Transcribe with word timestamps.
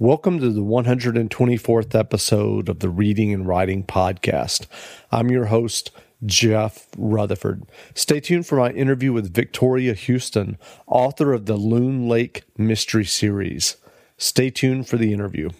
Welcome 0.00 0.38
to 0.38 0.50
the 0.50 0.60
124th 0.60 1.92
episode 1.92 2.68
of 2.68 2.78
the 2.78 2.88
Reading 2.88 3.32
and 3.32 3.48
Writing 3.48 3.82
Podcast. 3.82 4.68
I'm 5.10 5.28
your 5.28 5.46
host, 5.46 5.90
Jeff 6.24 6.86
Rutherford. 6.96 7.64
Stay 7.94 8.20
tuned 8.20 8.46
for 8.46 8.58
my 8.58 8.70
interview 8.70 9.12
with 9.12 9.34
Victoria 9.34 9.94
Houston, 9.94 10.56
author 10.86 11.32
of 11.32 11.46
the 11.46 11.56
Loon 11.56 12.08
Lake 12.08 12.44
Mystery 12.56 13.04
Series. 13.04 13.76
Stay 14.16 14.50
tuned 14.50 14.86
for 14.86 14.98
the 14.98 15.12
interview. 15.12 15.50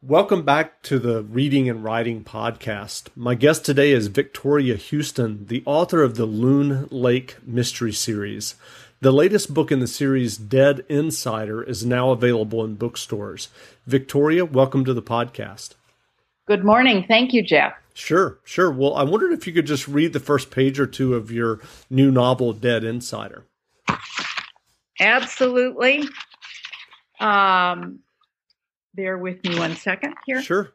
Welcome 0.00 0.42
back 0.42 0.82
to 0.82 0.98
the 1.00 1.22
Reading 1.22 1.68
and 1.68 1.82
Writing 1.82 2.22
Podcast. 2.22 3.08
My 3.16 3.34
guest 3.34 3.64
today 3.64 3.90
is 3.90 4.06
Victoria 4.08 4.76
Houston, 4.76 5.46
the 5.46 5.62
author 5.66 6.04
of 6.04 6.16
the 6.16 6.26
Loon 6.26 6.86
Lake 6.92 7.36
Mystery 7.44 7.92
Series. 7.92 8.54
The 9.04 9.12
latest 9.12 9.52
book 9.52 9.70
in 9.70 9.80
the 9.80 9.86
series, 9.86 10.38
Dead 10.38 10.82
Insider, 10.88 11.62
is 11.62 11.84
now 11.84 12.08
available 12.08 12.64
in 12.64 12.76
bookstores. 12.76 13.50
Victoria, 13.86 14.46
welcome 14.46 14.82
to 14.86 14.94
the 14.94 15.02
podcast. 15.02 15.74
Good 16.46 16.64
morning. 16.64 17.04
Thank 17.06 17.34
you, 17.34 17.42
Jeff. 17.42 17.74
Sure, 17.92 18.38
sure. 18.44 18.70
Well, 18.70 18.94
I 18.94 19.02
wondered 19.02 19.34
if 19.34 19.46
you 19.46 19.52
could 19.52 19.66
just 19.66 19.86
read 19.86 20.14
the 20.14 20.20
first 20.20 20.50
page 20.50 20.80
or 20.80 20.86
two 20.86 21.12
of 21.16 21.30
your 21.30 21.60
new 21.90 22.10
novel, 22.10 22.54
Dead 22.54 22.82
Insider. 22.82 23.44
Absolutely. 24.98 26.08
Um, 27.20 27.98
bear 28.94 29.18
with 29.18 29.44
me 29.44 29.58
one 29.58 29.76
second 29.76 30.14
here. 30.24 30.40
Sure. 30.40 30.72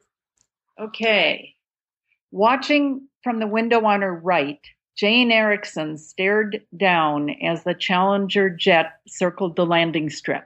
Okay. 0.80 1.55
Watching 2.30 3.08
from 3.23 3.39
the 3.39 3.48
window 3.48 3.84
on 3.86 4.03
her 4.03 4.14
right, 4.14 4.61
Jane 4.99 5.31
Erickson 5.31 5.98
stared 5.98 6.62
down 6.76 7.30
as 7.41 7.63
the 7.63 7.73
Challenger 7.73 8.49
jet 8.49 8.99
circled 9.08 9.55
the 9.55 9.66
landing 9.66 10.09
strip. 10.09 10.45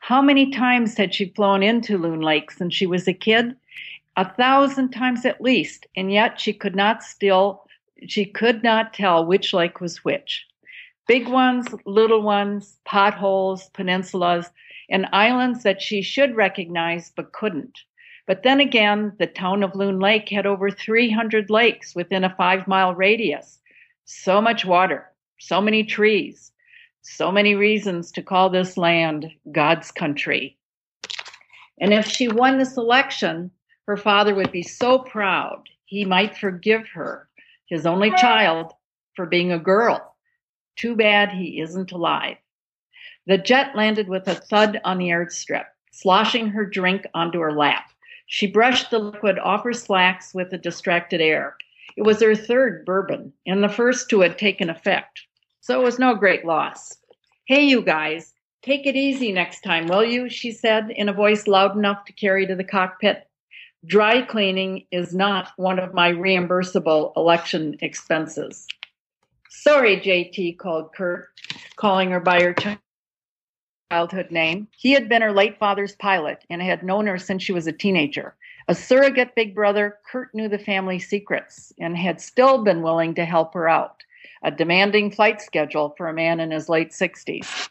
How 0.00 0.20
many 0.20 0.50
times 0.50 0.98
had 0.98 1.14
she 1.14 1.32
flown 1.34 1.62
into 1.62 1.96
Loon 1.96 2.20
Lake 2.20 2.50
since 2.50 2.74
she 2.74 2.84
was 2.84 3.08
a 3.08 3.14
kid? 3.14 3.56
A 4.18 4.30
thousand 4.34 4.90
times 4.90 5.24
at 5.24 5.40
least, 5.40 5.86
and 5.96 6.12
yet 6.12 6.38
she 6.38 6.52
could 6.52 6.76
not 6.76 7.02
still 7.02 7.64
she 8.06 8.26
could 8.26 8.62
not 8.62 8.92
tell 8.92 9.24
which 9.24 9.54
lake 9.54 9.80
was 9.80 10.04
which. 10.04 10.44
Big 11.08 11.26
ones, 11.26 11.66
little 11.86 12.20
ones, 12.20 12.76
potholes, 12.84 13.70
peninsulas, 13.70 14.50
and 14.90 15.08
islands 15.10 15.62
that 15.62 15.80
she 15.80 16.02
should 16.02 16.36
recognize 16.36 17.12
but 17.16 17.32
couldn't. 17.32 17.78
But 18.26 18.42
then 18.42 18.60
again, 18.60 19.14
the 19.18 19.26
town 19.26 19.62
of 19.62 19.74
Loon 19.74 20.00
Lake 20.00 20.28
had 20.28 20.44
over 20.44 20.70
300 20.70 21.48
lakes 21.48 21.94
within 21.94 22.24
a 22.24 22.36
five 22.36 22.68
mile 22.68 22.94
radius 22.94 23.56
so 24.10 24.40
much 24.40 24.64
water, 24.64 25.06
so 25.38 25.60
many 25.60 25.84
trees, 25.84 26.50
so 27.02 27.30
many 27.30 27.54
reasons 27.54 28.10
to 28.12 28.22
call 28.22 28.50
this 28.50 28.76
land 28.76 29.30
God's 29.52 29.92
country. 29.92 30.58
And 31.80 31.94
if 31.94 32.06
she 32.06 32.28
won 32.28 32.58
this 32.58 32.76
election, 32.76 33.50
her 33.86 33.96
father 33.96 34.34
would 34.34 34.50
be 34.52 34.62
so 34.62 34.98
proud 34.98 35.62
he 35.86 36.04
might 36.04 36.36
forgive 36.36 36.88
her, 36.88 37.28
his 37.66 37.86
only 37.86 38.10
child, 38.12 38.72
for 39.14 39.26
being 39.26 39.52
a 39.52 39.58
girl. 39.58 40.16
Too 40.76 40.96
bad 40.96 41.30
he 41.30 41.60
isn't 41.60 41.92
alive. 41.92 42.36
The 43.26 43.38
jet 43.38 43.76
landed 43.76 44.08
with 44.08 44.26
a 44.26 44.34
thud 44.34 44.80
on 44.84 44.98
the 44.98 45.08
airstrip, 45.08 45.66
sloshing 45.92 46.48
her 46.48 46.64
drink 46.66 47.06
onto 47.14 47.38
her 47.38 47.52
lap. 47.52 47.90
She 48.26 48.46
brushed 48.46 48.90
the 48.90 48.98
liquid 48.98 49.38
off 49.38 49.64
her 49.64 49.72
slacks 49.72 50.34
with 50.34 50.52
a 50.52 50.58
distracted 50.58 51.20
air. 51.20 51.56
It 51.96 52.02
was 52.02 52.20
her 52.20 52.34
third 52.34 52.84
bourbon, 52.84 53.32
and 53.46 53.62
the 53.62 53.68
first 53.68 54.08
two 54.08 54.20
had 54.20 54.38
taken 54.38 54.70
effect, 54.70 55.22
so 55.60 55.80
it 55.80 55.84
was 55.84 55.98
no 55.98 56.14
great 56.14 56.44
loss. 56.44 56.96
Hey, 57.46 57.64
you 57.64 57.82
guys, 57.82 58.32
take 58.62 58.86
it 58.86 58.96
easy 58.96 59.32
next 59.32 59.62
time, 59.62 59.86
will 59.86 60.04
you? 60.04 60.28
She 60.28 60.52
said 60.52 60.90
in 60.90 61.08
a 61.08 61.12
voice 61.12 61.46
loud 61.46 61.76
enough 61.76 62.04
to 62.04 62.12
carry 62.12 62.46
to 62.46 62.54
the 62.54 62.64
cockpit. 62.64 63.26
Dry 63.86 64.22
cleaning 64.22 64.86
is 64.90 65.14
not 65.14 65.52
one 65.56 65.78
of 65.78 65.94
my 65.94 66.10
reimbursable 66.10 67.12
election 67.16 67.76
expenses. 67.80 68.66
Sorry, 69.48 69.96
JT, 69.96 70.58
called 70.58 70.94
Kurt, 70.94 71.28
calling 71.76 72.10
her 72.10 72.20
by 72.20 72.40
her 72.40 72.54
childhood 73.90 74.30
name. 74.30 74.68
He 74.76 74.92
had 74.92 75.08
been 75.08 75.22
her 75.22 75.32
late 75.32 75.58
father's 75.58 75.96
pilot 75.96 76.44
and 76.50 76.62
had 76.62 76.84
known 76.84 77.06
her 77.06 77.18
since 77.18 77.42
she 77.42 77.52
was 77.52 77.66
a 77.66 77.72
teenager. 77.72 78.36
A 78.68 78.74
surrogate 78.74 79.34
big 79.34 79.54
brother, 79.54 79.98
Kurt 80.10 80.34
knew 80.34 80.48
the 80.48 80.58
family 80.58 80.98
secrets 80.98 81.72
and 81.78 81.96
had 81.96 82.20
still 82.20 82.62
been 82.62 82.82
willing 82.82 83.14
to 83.14 83.24
help 83.24 83.54
her 83.54 83.68
out. 83.68 84.02
A 84.42 84.50
demanding 84.50 85.10
flight 85.10 85.40
schedule 85.40 85.94
for 85.96 86.08
a 86.08 86.14
man 86.14 86.40
in 86.40 86.50
his 86.50 86.68
late 86.68 86.90
60s. 86.90 87.70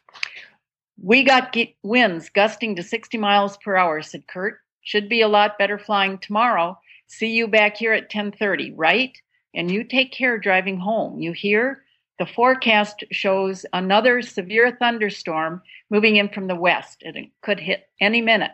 We 1.02 1.24
got 1.24 1.56
winds 1.84 2.30
gusting 2.30 2.76
to 2.76 2.84
60 2.84 3.18
miles 3.18 3.58
per 3.58 3.76
hour, 3.76 4.02
said 4.02 4.28
Kurt. 4.28 4.60
Should 4.82 5.08
be 5.10 5.22
a 5.22 5.28
lot 5.28 5.58
better 5.58 5.78
flying 5.78 6.18
tomorrow. 6.18 6.78
See 7.08 7.32
you 7.32 7.48
back 7.48 7.78
here 7.78 7.94
at 7.94 8.10
10:30, 8.10 8.74
right? 8.76 9.18
And 9.56 9.72
you 9.72 9.84
take 9.84 10.12
care 10.12 10.38
driving 10.38 10.78
home. 10.78 11.20
You 11.20 11.32
hear? 11.32 11.84
The 12.20 12.26
forecast 12.26 13.06
shows 13.12 13.66
another 13.72 14.22
severe 14.22 14.76
thunderstorm 14.78 15.62
moving 15.90 16.18
in 16.18 16.30
from 16.30 16.48
the 16.48 16.56
west. 16.56 17.02
It 17.02 17.32
could 17.42 17.60
hit 17.60 17.90
any 18.02 18.22
minute. 18.22 18.52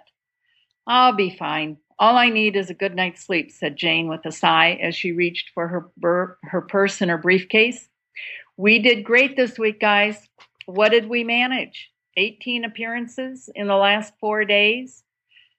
I'll 0.88 1.14
be 1.14 1.36
fine. 1.36 1.78
All 1.98 2.18
I 2.18 2.30
need 2.30 2.58
is 2.58 2.70
a 2.70 2.74
good 2.74 2.94
night's 2.94 3.24
sleep, 3.24 3.52
said 3.52 3.78
Jane 3.78 4.10
with 4.10 4.26
a 4.26 4.32
sigh 4.32 4.78
as 4.82 4.96
she 4.96 5.14
reached 5.14 5.52
for 5.54 5.68
her, 5.68 5.90
bur- 5.98 6.38
her 6.44 6.62
purse 6.62 7.02
and 7.02 7.10
her 7.10 7.18
briefcase. 7.18 7.88
We 8.58 8.80
did 8.80 9.06
great 9.06 9.38
this 9.38 9.58
week, 9.58 9.80
guys. 9.80 10.28
What 10.66 10.90
did 10.90 11.08
we 11.08 11.24
manage? 11.24 11.90
18 12.18 12.66
appearances 12.66 13.50
in 13.56 13.68
the 13.68 13.76
last 13.76 14.14
four 14.20 14.44
days? 14.44 15.04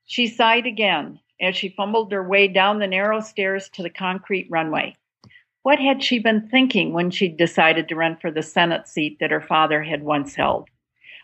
She 0.04 0.26
sighed 0.26 0.66
again 0.66 1.20
as 1.40 1.56
she 1.56 1.70
fumbled 1.70 2.12
her 2.12 2.26
way 2.26 2.48
down 2.48 2.78
the 2.78 2.86
narrow 2.86 3.20
stairs 3.20 3.68
to 3.70 3.82
the 3.82 3.90
concrete 3.90 4.46
runway. 4.50 4.94
What 5.62 5.78
had 5.78 6.02
she 6.02 6.18
been 6.18 6.48
thinking 6.48 6.92
when 6.92 7.10
she 7.10 7.28
decided 7.28 7.88
to 7.88 7.96
run 7.96 8.16
for 8.16 8.30
the 8.30 8.42
Senate 8.42 8.88
seat 8.88 9.18
that 9.20 9.30
her 9.30 9.40
father 9.40 9.82
had 9.82 10.02
once 10.02 10.34
held? 10.34 10.68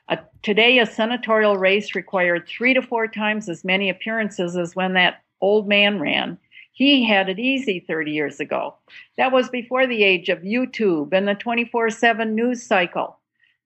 Uh, 0.08 0.16
today, 0.42 0.78
a 0.78 0.86
senatorial 0.86 1.56
race 1.56 1.94
required 1.94 2.46
three 2.46 2.74
to 2.74 2.82
four 2.82 3.06
times 3.06 3.48
as 3.48 3.64
many 3.64 3.88
appearances 3.88 4.56
as 4.56 4.74
when 4.74 4.94
that 4.94 5.22
old 5.40 5.68
man 5.68 6.00
ran. 6.00 6.38
He 6.72 7.04
had 7.06 7.28
it 7.28 7.38
easy 7.38 7.84
30 7.86 8.10
years 8.10 8.40
ago. 8.40 8.74
That 9.16 9.32
was 9.32 9.48
before 9.48 9.86
the 9.86 10.02
age 10.02 10.28
of 10.28 10.40
YouTube 10.40 11.12
and 11.12 11.28
the 11.28 11.34
24 11.34 11.90
7 11.90 12.34
news 12.34 12.62
cycle. 12.62 13.18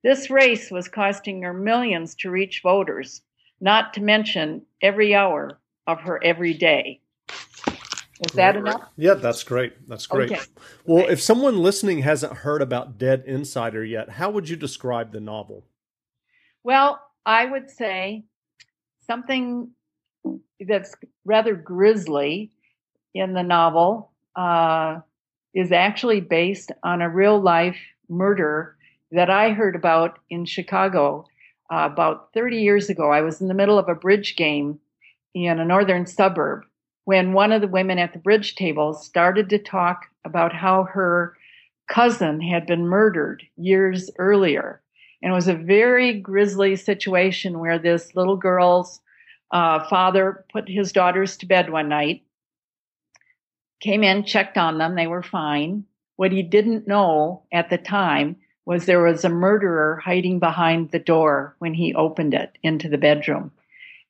This 0.02 0.30
race 0.30 0.70
was 0.70 0.88
costing 0.88 1.42
her 1.42 1.54
millions 1.54 2.14
to 2.16 2.30
reach 2.30 2.62
voters, 2.62 3.22
not 3.60 3.94
to 3.94 4.02
mention 4.02 4.62
every 4.82 5.14
hour 5.14 5.58
of 5.86 6.00
her 6.00 6.22
every 6.22 6.52
day. 6.52 7.00
Is 8.20 8.32
that 8.34 8.56
enough? 8.56 8.82
Yeah, 8.96 9.14
that's 9.14 9.42
great. 9.42 9.88
That's 9.88 10.06
great. 10.06 10.32
Okay. 10.32 10.42
Well, 10.86 11.06
if 11.06 11.20
someone 11.20 11.58
listening 11.58 11.98
hasn't 11.98 12.32
heard 12.32 12.62
about 12.62 12.98
Dead 12.98 13.24
Insider 13.26 13.84
yet, 13.84 14.10
how 14.10 14.30
would 14.30 14.48
you 14.48 14.56
describe 14.56 15.12
the 15.12 15.20
novel? 15.20 15.64
Well, 16.66 17.00
I 17.24 17.46
would 17.46 17.70
say 17.70 18.24
something 19.06 19.70
that's 20.58 20.96
rather 21.24 21.54
grisly 21.54 22.50
in 23.14 23.34
the 23.34 23.44
novel 23.44 24.10
uh, 24.34 24.98
is 25.54 25.70
actually 25.70 26.22
based 26.22 26.72
on 26.82 27.02
a 27.02 27.08
real 27.08 27.40
life 27.40 27.78
murder 28.08 28.76
that 29.12 29.30
I 29.30 29.50
heard 29.50 29.76
about 29.76 30.18
in 30.28 30.44
Chicago 30.44 31.26
uh, 31.72 31.88
about 31.92 32.32
30 32.34 32.56
years 32.56 32.90
ago. 32.90 33.12
I 33.12 33.20
was 33.20 33.40
in 33.40 33.46
the 33.46 33.54
middle 33.54 33.78
of 33.78 33.88
a 33.88 33.94
bridge 33.94 34.34
game 34.34 34.80
in 35.34 35.60
a 35.60 35.64
northern 35.64 36.04
suburb 36.04 36.64
when 37.04 37.32
one 37.32 37.52
of 37.52 37.60
the 37.60 37.68
women 37.68 38.00
at 38.00 38.12
the 38.12 38.18
bridge 38.18 38.56
table 38.56 38.92
started 38.92 39.48
to 39.50 39.58
talk 39.60 40.06
about 40.24 40.52
how 40.52 40.82
her 40.82 41.36
cousin 41.86 42.40
had 42.40 42.66
been 42.66 42.88
murdered 42.88 43.44
years 43.56 44.10
earlier. 44.18 44.82
And 45.26 45.32
it 45.32 45.34
was 45.34 45.48
a 45.48 45.54
very 45.54 46.20
grisly 46.20 46.76
situation 46.76 47.58
where 47.58 47.80
this 47.80 48.14
little 48.14 48.36
girl's 48.36 49.00
uh, 49.50 49.84
father 49.88 50.44
put 50.52 50.68
his 50.68 50.92
daughters 50.92 51.36
to 51.38 51.46
bed 51.46 51.68
one 51.68 51.88
night, 51.88 52.22
came 53.80 54.04
in, 54.04 54.22
checked 54.22 54.56
on 54.56 54.78
them, 54.78 54.94
they 54.94 55.08
were 55.08 55.24
fine. 55.24 55.84
What 56.14 56.30
he 56.30 56.44
didn't 56.44 56.86
know 56.86 57.42
at 57.50 57.70
the 57.70 57.76
time 57.76 58.36
was 58.66 58.86
there 58.86 59.02
was 59.02 59.24
a 59.24 59.28
murderer 59.28 59.96
hiding 59.96 60.38
behind 60.38 60.92
the 60.92 61.00
door 61.00 61.56
when 61.58 61.74
he 61.74 61.92
opened 61.92 62.32
it 62.32 62.56
into 62.62 62.88
the 62.88 62.96
bedroom. 62.96 63.50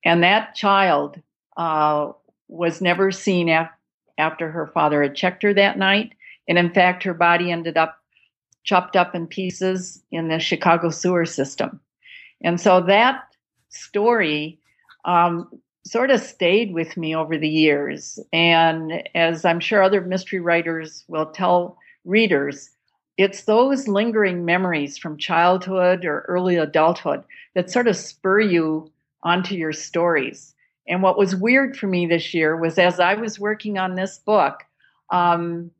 And 0.04 0.22
that 0.22 0.54
child 0.54 1.18
uh, 1.56 2.12
was 2.46 2.82
never 2.82 3.10
seen 3.10 3.48
af- 3.48 3.70
after 4.18 4.50
her 4.50 4.66
father 4.66 5.02
had 5.02 5.16
checked 5.16 5.44
her 5.44 5.54
that 5.54 5.78
night. 5.78 6.12
And 6.46 6.58
in 6.58 6.74
fact, 6.74 7.04
her 7.04 7.14
body 7.14 7.50
ended 7.50 7.78
up 7.78 8.02
chopped 8.66 8.96
up 8.96 9.14
in 9.14 9.26
pieces 9.26 10.02
in 10.10 10.28
the 10.28 10.38
Chicago 10.38 10.90
sewer 10.90 11.24
system. 11.24 11.80
And 12.42 12.60
so 12.60 12.82
that 12.82 13.22
story 13.70 14.58
um, 15.06 15.48
sort 15.86 16.10
of 16.10 16.20
stayed 16.20 16.74
with 16.74 16.96
me 16.96 17.14
over 17.14 17.38
the 17.38 17.48
years. 17.48 18.18
And 18.32 19.08
as 19.14 19.44
I'm 19.44 19.60
sure 19.60 19.82
other 19.82 20.00
mystery 20.00 20.40
writers 20.40 21.04
will 21.08 21.26
tell 21.26 21.78
readers, 22.04 22.70
it's 23.16 23.44
those 23.44 23.88
lingering 23.88 24.44
memories 24.44 24.98
from 24.98 25.16
childhood 25.16 26.04
or 26.04 26.26
early 26.28 26.56
adulthood 26.56 27.22
that 27.54 27.70
sort 27.70 27.88
of 27.88 27.96
spur 27.96 28.40
you 28.40 28.90
onto 29.22 29.54
your 29.54 29.72
stories. 29.72 30.54
And 30.88 31.02
what 31.02 31.18
was 31.18 31.34
weird 31.34 31.76
for 31.76 31.86
me 31.86 32.06
this 32.06 32.34
year 32.34 32.56
was 32.56 32.78
as 32.78 33.00
I 33.00 33.14
was 33.14 33.40
working 33.40 33.78
on 33.78 33.94
this 33.94 34.18
book, 34.18 34.64
um, 35.10 35.70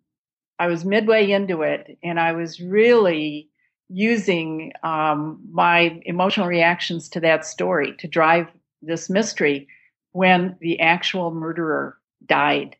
I 0.59 0.67
was 0.69 0.85
midway 0.85 1.31
into 1.31 1.63
it 1.63 1.99
and 2.03 2.19
I 2.19 2.33
was 2.33 2.61
really 2.61 3.49
using 3.89 4.73
um, 4.83 5.41
my 5.51 6.01
emotional 6.05 6.49
reactions 6.49 7.09
to 7.11 7.21
that 7.21 7.45
story 7.45 7.95
to 7.99 8.09
drive 8.09 8.49
this 8.83 9.09
mystery 9.09 9.69
when 10.13 10.57
the 10.61 10.81
actual 10.81 11.31
murderer 11.31 11.99
died. 12.25 12.77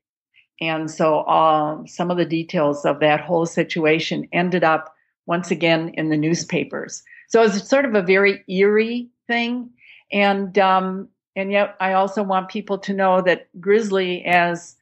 And 0.61 0.91
so 0.91 1.21
uh, 1.21 1.85
some 1.87 2.11
of 2.11 2.17
the 2.17 2.25
details 2.25 2.85
of 2.85 3.01
that 3.01 3.21
whole 3.21 3.47
situation 3.47 4.27
ended 4.33 4.65
up 4.65 4.95
once 5.27 5.51
again 5.51 5.91
in 5.95 6.09
the 6.09 6.17
newspapers. 6.17 7.03
So 7.29 7.43
it's 7.43 7.69
sort 7.69 7.85
of 7.85 7.95
a 7.95 8.03
very 8.03 8.43
eerie 8.49 9.11
thing. 9.27 9.71
And, 10.11 10.57
um, 10.59 11.09
and 11.35 11.53
yet 11.53 11.77
I 11.79 11.93
also 11.93 12.23
want 12.23 12.49
people 12.49 12.79
to 12.79 12.95
know 12.95 13.21
that 13.23 13.49
Grisly 13.61 14.25
as 14.25 14.77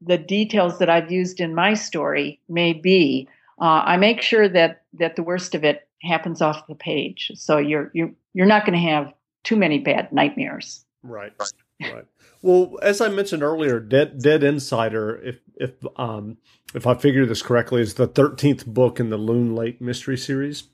the 0.00 0.18
details 0.18 0.78
that 0.78 0.88
I've 0.88 1.10
used 1.10 1.40
in 1.40 1.54
my 1.54 1.74
story 1.74 2.40
may 2.48 2.72
be, 2.72 3.28
uh, 3.60 3.82
I 3.84 3.96
make 3.96 4.22
sure 4.22 4.48
that, 4.48 4.82
that 4.94 5.16
the 5.16 5.22
worst 5.22 5.54
of 5.54 5.64
it 5.64 5.88
happens 6.02 6.40
off 6.40 6.66
the 6.66 6.74
page. 6.74 7.32
So 7.34 7.58
you're, 7.58 7.90
you're, 7.92 8.12
you're 8.34 8.46
not 8.46 8.64
going 8.64 8.80
to 8.80 8.88
have 8.88 9.12
too 9.44 9.56
many 9.56 9.78
bad 9.78 10.12
nightmares. 10.12 10.84
Right. 11.02 11.32
Right. 11.80 12.06
Well, 12.42 12.76
as 12.82 13.00
I 13.00 13.08
mentioned 13.08 13.44
earlier, 13.44 13.78
Dead 13.78 14.20
Dead 14.20 14.42
Insider, 14.42 15.16
if 15.22 15.38
if 15.54 15.70
um 15.96 16.38
if 16.74 16.88
I 16.88 16.94
figure 16.94 17.24
this 17.24 17.40
correctly, 17.40 17.82
is 17.82 17.94
the 17.94 18.08
thirteenth 18.08 18.66
book 18.66 18.98
in 18.98 19.10
the 19.10 19.16
Loon 19.16 19.54
Lake 19.54 19.80
mystery 19.80 20.16
series. 20.16 20.64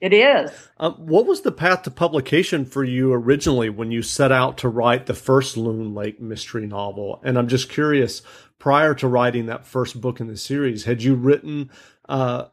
It 0.00 0.14
is. 0.14 0.50
Um, 0.78 0.94
what 0.94 1.26
was 1.26 1.42
the 1.42 1.52
path 1.52 1.82
to 1.82 1.90
publication 1.90 2.64
for 2.64 2.82
you 2.82 3.12
originally 3.12 3.68
when 3.68 3.90
you 3.90 4.00
set 4.00 4.32
out 4.32 4.56
to 4.58 4.68
write 4.70 5.04
the 5.04 5.12
first 5.12 5.58
Loon 5.58 5.94
Lake 5.94 6.18
mystery 6.18 6.66
novel? 6.66 7.20
And 7.22 7.38
I'm 7.38 7.48
just 7.48 7.68
curious, 7.68 8.22
prior 8.64 8.94
to 8.94 9.06
writing 9.06 9.44
that 9.44 9.66
first 9.66 10.00
book 10.00 10.20
in 10.20 10.26
the 10.26 10.38
series, 10.38 10.84
had 10.84 11.02
you 11.02 11.14
written 11.14 11.70
uh, 12.08 12.46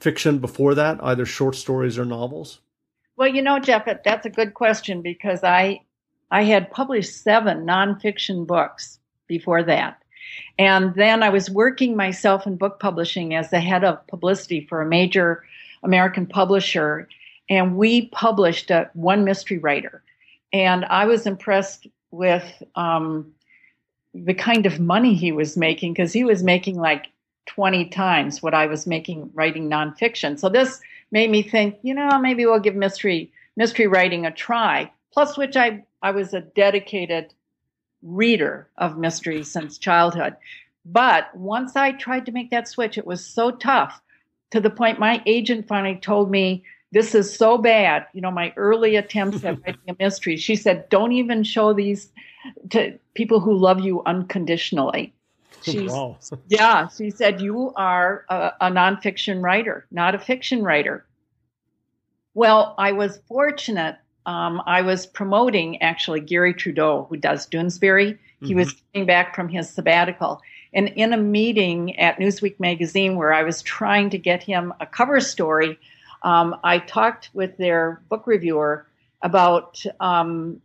fiction 0.00 0.38
before 0.38 0.74
that, 0.74 0.98
either 1.02 1.26
short 1.26 1.54
stories 1.54 1.98
or 1.98 2.06
novels? 2.06 2.60
Well, 3.18 3.28
you 3.28 3.42
know, 3.42 3.58
Jeff, 3.58 3.86
that's 4.02 4.24
a 4.24 4.30
good 4.30 4.54
question 4.54 5.02
because 5.02 5.44
I 5.44 5.82
I 6.30 6.44
had 6.44 6.70
published 6.70 7.22
seven 7.22 7.66
nonfiction 7.66 8.46
books 8.46 8.98
before 9.26 9.62
that. 9.64 10.02
And 10.58 10.94
then 10.94 11.22
I 11.22 11.28
was 11.28 11.50
working 11.50 11.94
myself 11.96 12.46
in 12.46 12.56
book 12.56 12.80
publishing 12.80 13.34
as 13.34 13.50
the 13.50 13.60
head 13.60 13.84
of 13.84 14.06
publicity 14.06 14.64
for 14.70 14.80
a 14.80 14.88
major 14.88 15.44
American 15.82 16.24
publisher. 16.24 17.10
And 17.50 17.76
we 17.76 18.06
published 18.06 18.70
a, 18.70 18.88
one 18.94 19.22
mystery 19.22 19.58
writer. 19.58 20.02
And 20.50 20.86
I 20.86 21.04
was 21.04 21.26
impressed 21.26 21.86
with 22.10 22.62
um, 22.74 23.34
the 24.24 24.34
kind 24.34 24.66
of 24.66 24.80
money 24.80 25.14
he 25.14 25.32
was 25.32 25.56
making 25.56 25.92
because 25.92 26.12
he 26.12 26.24
was 26.24 26.42
making 26.42 26.76
like 26.76 27.06
20 27.46 27.86
times 27.86 28.42
what 28.42 28.54
I 28.54 28.66
was 28.66 28.86
making 28.86 29.30
writing 29.34 29.70
nonfiction. 29.70 30.38
So 30.38 30.48
this 30.48 30.80
made 31.10 31.30
me 31.30 31.42
think, 31.42 31.76
you 31.82 31.94
know, 31.94 32.18
maybe 32.18 32.44
we'll 32.46 32.60
give 32.60 32.76
mystery 32.76 33.32
mystery 33.56 33.86
writing 33.86 34.24
a 34.24 34.30
try. 34.30 34.90
Plus, 35.12 35.36
which 35.36 35.56
I 35.56 35.84
I 36.02 36.12
was 36.12 36.32
a 36.34 36.40
dedicated 36.40 37.34
reader 38.02 38.68
of 38.76 38.98
mystery 38.98 39.42
since 39.42 39.78
childhood. 39.78 40.36
But 40.84 41.34
once 41.36 41.76
I 41.76 41.92
tried 41.92 42.26
to 42.26 42.32
make 42.32 42.50
that 42.50 42.68
switch, 42.68 42.96
it 42.96 43.06
was 43.06 43.26
so 43.26 43.50
tough 43.50 44.00
to 44.50 44.60
the 44.60 44.70
point 44.70 44.98
my 44.98 45.22
agent 45.26 45.68
finally 45.68 45.96
told 45.96 46.30
me, 46.30 46.64
This 46.92 47.14
is 47.14 47.36
so 47.36 47.58
bad. 47.58 48.06
You 48.14 48.20
know, 48.20 48.30
my 48.30 48.52
early 48.56 48.96
attempts 48.96 49.44
at 49.44 49.58
writing 49.66 49.82
a 49.88 49.96
mystery, 49.98 50.36
she 50.36 50.56
said, 50.56 50.88
Don't 50.88 51.12
even 51.12 51.42
show 51.42 51.72
these 51.72 52.12
to 52.70 52.98
people 53.14 53.40
who 53.40 53.56
love 53.56 53.80
you 53.80 54.02
unconditionally. 54.06 55.12
She's, 55.62 55.90
wow. 55.90 56.16
yeah, 56.48 56.88
she 56.88 57.10
said, 57.10 57.40
You 57.40 57.72
are 57.74 58.24
a, 58.28 58.52
a 58.60 58.70
nonfiction 58.70 59.42
writer, 59.42 59.86
not 59.90 60.14
a 60.14 60.18
fiction 60.18 60.62
writer. 60.62 61.04
Well, 62.34 62.74
I 62.78 62.92
was 62.92 63.18
fortunate 63.26 63.96
um, 64.28 64.62
I 64.66 64.82
was 64.82 65.06
promoting 65.06 65.80
actually 65.80 66.20
Garry 66.20 66.52
Trudeau, 66.52 67.06
who 67.08 67.16
does 67.16 67.48
Doonesbury. 67.48 68.12
Mm-hmm. 68.12 68.46
He 68.46 68.54
was 68.54 68.74
coming 68.92 69.06
back 69.06 69.34
from 69.34 69.48
his 69.48 69.70
sabbatical. 69.70 70.42
And 70.74 70.88
in 70.88 71.14
a 71.14 71.16
meeting 71.16 71.98
at 71.98 72.18
Newsweek 72.18 72.60
magazine 72.60 73.16
where 73.16 73.32
I 73.32 73.42
was 73.42 73.62
trying 73.62 74.10
to 74.10 74.18
get 74.18 74.42
him 74.42 74.74
a 74.80 74.86
cover 74.86 75.18
story, 75.20 75.78
um, 76.24 76.54
I 76.62 76.78
talked 76.78 77.30
with 77.32 77.56
their 77.56 78.02
book 78.10 78.26
reviewer 78.26 78.86
about 79.22 79.82
um, 79.98 80.60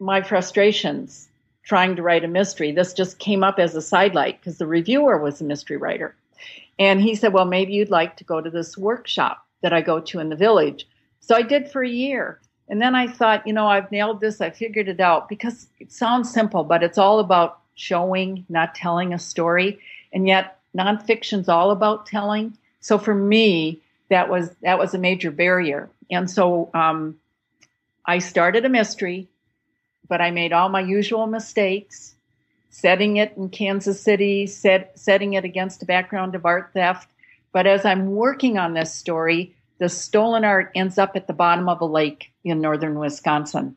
my 0.00 0.22
frustrations 0.22 1.28
trying 1.62 1.94
to 1.96 2.02
write 2.02 2.24
a 2.24 2.28
mystery. 2.28 2.72
This 2.72 2.94
just 2.94 3.18
came 3.18 3.44
up 3.44 3.58
as 3.58 3.74
a 3.74 3.82
sidelight 3.82 4.40
because 4.40 4.58
the 4.58 4.66
reviewer 4.66 5.18
was 5.18 5.40
a 5.40 5.44
mystery 5.44 5.76
writer. 5.76 6.14
And 6.78 7.00
he 7.00 7.14
said, 7.14 7.32
Well, 7.32 7.44
maybe 7.44 7.74
you'd 7.74 7.90
like 7.90 8.16
to 8.16 8.24
go 8.24 8.40
to 8.40 8.50
this 8.50 8.76
workshop 8.76 9.46
that 9.62 9.72
I 9.72 9.82
go 9.82 10.00
to 10.00 10.18
in 10.18 10.30
the 10.30 10.36
village. 10.36 10.88
So 11.20 11.36
I 11.36 11.42
did 11.42 11.70
for 11.70 11.82
a 11.82 11.88
year. 11.88 12.40
And 12.68 12.80
then 12.80 12.94
I 12.94 13.08
thought, 13.08 13.46
you 13.46 13.52
know, 13.52 13.66
I've 13.66 13.90
nailed 13.90 14.20
this. 14.20 14.40
I 14.40 14.50
figured 14.50 14.88
it 14.88 15.00
out 15.00 15.28
because 15.28 15.66
it 15.78 15.92
sounds 15.92 16.32
simple, 16.32 16.64
but 16.64 16.82
it's 16.82 16.98
all 16.98 17.18
about 17.18 17.60
showing, 17.74 18.46
not 18.48 18.74
telling 18.74 19.12
a 19.12 19.18
story. 19.18 19.78
And 20.12 20.26
yet 20.26 20.58
nonfiction's 20.76 21.48
all 21.48 21.72
about 21.72 22.06
telling. 22.06 22.56
So 22.80 22.96
for 22.96 23.14
me, 23.14 23.80
that 24.08 24.28
was 24.28 24.50
that 24.62 24.78
was 24.78 24.94
a 24.94 24.98
major 24.98 25.30
barrier. 25.30 25.90
And 26.10 26.30
so 26.30 26.70
um, 26.74 27.18
I 28.06 28.18
started 28.18 28.64
a 28.64 28.68
mystery, 28.68 29.28
but 30.10 30.20
I 30.20 30.32
made 30.32 30.52
all 30.52 30.68
my 30.68 30.80
usual 30.80 31.28
mistakes, 31.28 32.16
setting 32.68 33.16
it 33.16 33.32
in 33.36 33.48
Kansas 33.48 34.00
City, 34.00 34.46
set, 34.46 34.98
setting 34.98 35.34
it 35.34 35.44
against 35.44 35.82
a 35.82 35.86
background 35.86 36.34
of 36.34 36.44
art 36.44 36.72
theft. 36.74 37.08
But 37.52 37.66
as 37.66 37.84
I'm 37.84 38.10
working 38.10 38.58
on 38.58 38.74
this 38.74 38.92
story, 38.92 39.54
the 39.78 39.88
stolen 39.88 40.44
art 40.44 40.72
ends 40.74 40.98
up 40.98 41.12
at 41.14 41.28
the 41.28 41.32
bottom 41.32 41.68
of 41.68 41.80
a 41.80 41.86
lake 41.86 42.32
in 42.44 42.60
northern 42.60 42.98
Wisconsin. 42.98 43.76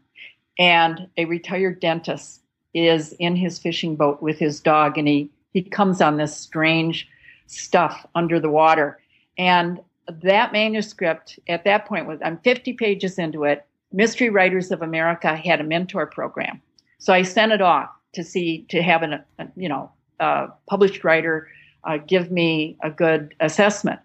And 0.57 1.07
a 1.18 1.25
retired 1.25 1.80
dentist 1.80 2.41
is 2.74 3.13
in 3.13 3.35
his 3.35 3.59
fishing 3.59 3.95
boat 3.95 4.21
with 4.21 4.39
his 4.39 4.59
dog, 4.59 4.97
and 4.97 5.07
he, 5.07 5.30
he 5.53 5.62
comes 5.62 6.01
on 6.01 6.18
this 6.18 6.35
strange 6.35 7.07
stuff 7.45 8.07
under 8.15 8.39
the 8.39 8.50
water. 8.50 9.00
And 9.38 9.80
that 10.07 10.51
manuscript 10.51 11.39
at 11.47 11.63
that 11.65 11.85
point 11.85 12.07
was 12.07 12.19
I'm 12.24 12.39
50 12.39 12.74
pages 12.74 13.19
into 13.19 13.44
it. 13.44 13.65
Mystery 13.94 14.30
Writers 14.30 14.72
of 14.72 14.81
America 14.81 15.35
had 15.35 15.62
a 15.62 15.64
mentor 15.64 16.07
program. 16.07 16.62
So 16.97 17.14
I 17.14 17.21
sent 17.21 17.52
it 17.52 17.62
off 17.62 17.90
to 18.14 18.23
see 18.23 18.66
to 18.69 18.81
have 18.81 19.04
an, 19.04 19.14
a, 19.40 19.47
you 19.56 19.69
know 19.69 19.92
a 20.19 20.47
published 20.68 21.04
writer 21.04 21.47
uh, 21.83 21.97
give 21.97 22.31
me 22.31 22.78
a 22.81 22.90
good 22.90 23.35
assessment. 23.40 24.00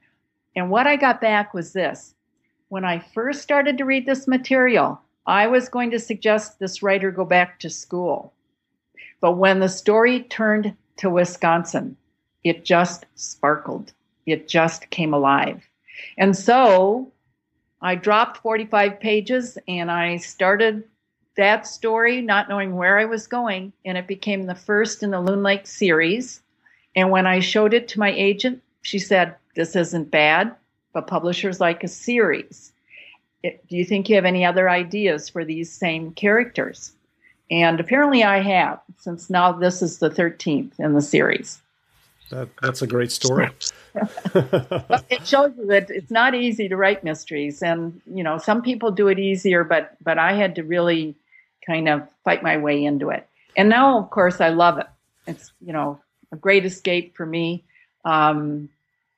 And 0.54 0.70
what 0.70 0.86
I 0.86 0.96
got 0.96 1.20
back 1.20 1.54
was 1.54 1.72
this. 1.72 2.14
When 2.68 2.84
I 2.84 2.98
first 2.98 3.42
started 3.42 3.78
to 3.78 3.84
read 3.84 4.04
this 4.04 4.26
material, 4.26 5.00
I 5.26 5.46
was 5.46 5.68
going 5.68 5.90
to 5.92 5.98
suggest 5.98 6.58
this 6.58 6.82
writer 6.82 7.10
go 7.10 7.24
back 7.24 7.60
to 7.60 7.70
school. 7.70 8.34
But 9.20 9.32
when 9.32 9.60
the 9.60 9.68
story 9.68 10.22
turned 10.24 10.76
to 10.98 11.10
Wisconsin, 11.10 11.96
it 12.44 12.64
just 12.64 13.06
sparkled. 13.14 13.92
It 14.26 14.48
just 14.48 14.90
came 14.90 15.14
alive. 15.14 15.68
And 16.16 16.36
so 16.36 17.12
I 17.80 17.94
dropped 17.94 18.38
45 18.38 18.98
pages 19.00 19.58
and 19.68 19.90
I 19.90 20.16
started 20.16 20.84
that 21.36 21.66
story, 21.66 22.20
not 22.20 22.48
knowing 22.48 22.74
where 22.74 22.98
I 22.98 23.04
was 23.04 23.26
going. 23.26 23.72
And 23.84 23.96
it 23.96 24.06
became 24.06 24.46
the 24.46 24.54
first 24.54 25.02
in 25.02 25.10
the 25.10 25.20
Loon 25.20 25.42
Lake 25.42 25.66
series. 25.66 26.42
And 26.96 27.10
when 27.10 27.26
I 27.26 27.38
showed 27.40 27.74
it 27.74 27.86
to 27.88 28.00
my 28.00 28.10
agent, 28.10 28.60
she 28.82 28.98
said, 28.98 29.36
this 29.54 29.76
isn't 29.76 30.10
bad, 30.10 30.54
but 30.92 31.06
publishers 31.06 31.60
like 31.60 31.84
a 31.84 31.88
series. 31.88 32.72
It, 33.42 33.66
do 33.68 33.76
you 33.76 33.84
think 33.84 34.08
you 34.08 34.16
have 34.16 34.24
any 34.24 34.44
other 34.44 34.68
ideas 34.68 35.28
for 35.28 35.44
these 35.44 35.70
same 35.70 36.12
characters? 36.12 36.92
And 37.50 37.78
apparently 37.78 38.24
I 38.24 38.40
have, 38.40 38.80
since 38.98 39.30
now 39.30 39.52
this 39.52 39.80
is 39.80 39.98
the 39.98 40.10
13th 40.10 40.78
in 40.78 40.94
the 40.94 41.02
series. 41.02 41.62
That, 42.30 42.48
that's 42.60 42.82
a 42.82 42.86
great 42.86 43.10
story. 43.10 43.48
it 43.94 45.26
shows 45.26 45.52
you 45.56 45.66
that 45.66 45.90
it's 45.90 46.10
not 46.10 46.34
easy 46.34 46.68
to 46.68 46.76
write 46.76 47.02
mysteries, 47.02 47.62
and 47.62 48.00
you 48.06 48.22
know 48.22 48.38
some 48.38 48.62
people 48.62 48.90
do 48.90 49.08
it 49.08 49.18
easier, 49.18 49.64
but 49.64 49.96
but 50.02 50.18
I 50.18 50.34
had 50.34 50.54
to 50.56 50.62
really 50.62 51.14
kind 51.66 51.88
of 51.88 52.08
fight 52.24 52.42
my 52.42 52.58
way 52.58 52.84
into 52.84 53.10
it. 53.10 53.26
And 53.56 53.68
now, 53.68 53.98
of 53.98 54.10
course, 54.10 54.40
I 54.40 54.50
love 54.50 54.78
it. 54.78 54.86
It's 55.26 55.52
you 55.60 55.72
know 55.72 56.00
a 56.30 56.36
great 56.36 56.64
escape 56.64 57.16
for 57.16 57.24
me. 57.24 57.64
Um, 58.04 58.68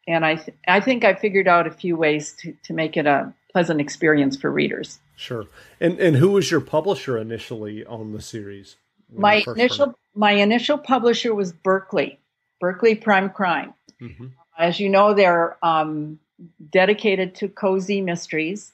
and 0.06 0.24
I 0.24 0.36
th- 0.36 0.56
I 0.68 0.80
think 0.80 1.04
I 1.04 1.14
figured 1.14 1.48
out 1.48 1.66
a 1.66 1.70
few 1.70 1.96
ways 1.96 2.32
to, 2.40 2.54
to 2.64 2.72
make 2.72 2.96
it 2.96 3.06
a 3.06 3.32
pleasant 3.52 3.80
experience 3.80 4.36
for 4.36 4.50
readers. 4.50 5.00
Sure. 5.16 5.46
And 5.80 5.98
and 5.98 6.16
who 6.16 6.30
was 6.30 6.50
your 6.50 6.60
publisher 6.60 7.18
initially 7.18 7.84
on 7.84 8.12
the 8.12 8.22
series? 8.22 8.76
My 9.12 9.42
initial 9.46 9.94
my 10.14 10.32
initial 10.32 10.78
publisher 10.78 11.34
was 11.34 11.52
Berkley, 11.52 12.19
Berkley 12.60 12.94
Prime 12.94 13.30
Crime. 13.30 13.74
Mm-hmm. 14.00 14.26
As 14.58 14.78
you 14.78 14.88
know, 14.88 15.14
they're 15.14 15.56
um, 15.64 16.18
dedicated 16.70 17.34
to 17.36 17.48
cozy 17.48 18.00
mysteries. 18.00 18.72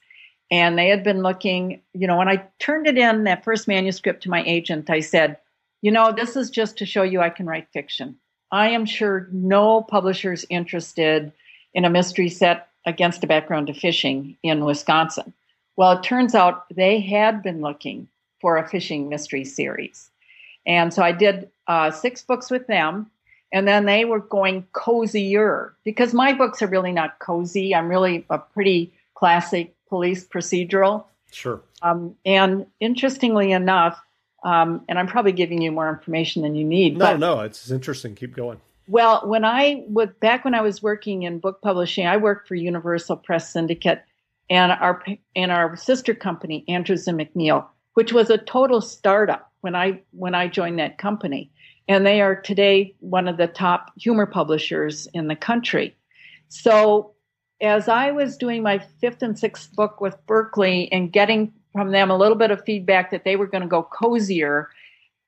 And 0.51 0.79
they 0.79 0.89
had 0.89 1.03
been 1.03 1.23
looking, 1.23 1.81
you 1.93 2.07
know, 2.07 2.19
when 2.19 2.29
I 2.29 2.47
turned 2.59 2.87
it 2.87 2.97
in, 2.97 3.25
that 3.25 3.45
first 3.45 3.67
manuscript 3.67 4.23
to 4.23 4.31
my 4.31 4.45
agent, 4.45 4.91
I 4.91 5.01
said, 5.01 5.39
you 5.83 5.91
know, 5.91 6.13
this 6.13 6.37
is 6.37 6.51
just 6.51 6.79
to 6.79 6.87
show 6.87 7.03
you 7.03 7.21
I 7.21 7.31
can 7.31 7.47
write 7.47 7.69
fiction. 7.73 8.17
I 8.53 8.69
am 8.69 8.87
sure 8.87 9.29
no 9.33 9.83
publisher's 9.83 10.45
interested 10.49 11.33
in 11.75 11.85
a 11.85 11.91
mystery 11.91 12.29
set 12.29 12.69
against 12.87 13.25
a 13.25 13.27
background 13.27 13.69
of 13.69 13.77
fishing 13.77 14.37
in 14.43 14.65
Wisconsin. 14.65 15.33
Well, 15.77 15.93
it 15.93 16.05
turns 16.05 16.35
out 16.35 16.65
they 16.75 17.01
had 17.01 17.43
been 17.43 17.61
looking 17.61 18.09
for 18.41 18.57
a 18.57 18.69
fishing 18.69 19.09
mystery 19.09 19.45
series. 19.45 20.11
And 20.65 20.95
so 20.95 21.03
I 21.03 21.13
did 21.13 21.51
uh, 21.67 21.91
six 21.91 22.23
books 22.23 22.51
with 22.51 22.67
them. 22.69 23.11
And 23.53 23.67
then 23.67 23.85
they 23.85 24.05
were 24.05 24.21
going 24.21 24.67
cozier 24.73 25.75
because 25.85 26.13
my 26.13 26.33
books 26.33 26.63
are 26.63 26.67
really 26.67 26.93
not 26.93 27.19
cozy. 27.21 27.75
I'm 27.75 27.89
really 27.89 28.27
a 28.29 28.39
pretty 28.39 28.93
classic 29.15 29.75
police 29.89 30.27
procedural. 30.27 31.05
Sure. 31.31 31.61
Um, 31.83 32.17
and 32.25 32.67
interestingly 32.81 33.53
enough, 33.53 34.01
um, 34.45 34.85
and 34.89 34.99
I'm 34.99 35.07
probably 35.07 35.33
giving 35.33 35.63
you 35.63 35.73
more 35.73 35.89
information 35.89 36.43
than 36.43 36.55
you 36.55 36.65
need. 36.65 36.97
No, 36.97 37.05
but, 37.05 37.19
no, 37.19 37.41
it's 37.41 37.71
interesting. 37.71 38.15
Keep 38.15 38.37
going. 38.37 38.61
Well, 38.89 39.27
when 39.27 39.45
I 39.45 39.85
was 39.89 40.09
back 40.21 40.45
when 40.45 40.55
I 40.55 40.61
was 40.61 40.83
working 40.83 41.25
in 41.25 41.41
book 41.41 41.61
publishing, 41.61 42.07
I 42.07 42.17
worked 42.17 42.47
for 42.47 42.55
Universal 42.55 43.17
Press 43.19 43.53
Syndicate 43.53 44.05
and 44.49 44.73
our 44.73 45.03
and 45.35 45.51
our 45.51 45.77
sister 45.77 46.15
company, 46.15 46.65
Andrews 46.69 47.09
and 47.09 47.19
McMeel, 47.19 47.67
which 47.95 48.13
was 48.13 48.31
a 48.31 48.39
total 48.39 48.81
startup 48.81 49.51
when 49.61 49.75
I 49.75 50.03
when 50.13 50.35
I 50.35 50.47
joined 50.47 50.79
that 50.79 50.99
company. 50.99 51.51
And 51.89 52.05
they 52.05 52.21
are 52.21 52.35
today 52.35 52.95
one 53.01 53.29
of 53.29 53.37
the 53.37 53.47
top 53.47 53.93
humor 53.99 54.27
publishers 54.27 55.07
in 55.15 55.29
the 55.29 55.37
country. 55.37 55.95
So 56.49 57.13
as 57.61 57.89
I 57.89 58.11
was 58.11 58.37
doing 58.37 58.63
my 58.63 58.79
fifth 58.79 59.23
and 59.23 59.39
sixth 59.39 59.75
book 59.75 60.01
with 60.01 60.17
Berkley 60.27 60.91
and 60.93 61.13
getting 61.13 61.53
from 61.73 61.91
them 61.91 62.11
a 62.11 62.17
little 62.17 62.37
bit 62.37 62.51
of 62.51 62.65
feedback 62.65 63.11
that 63.11 63.25
they 63.25 63.37
were 63.37 63.47
going 63.47 63.63
to 63.63 63.69
go 63.69 63.83
cozier, 63.83 64.69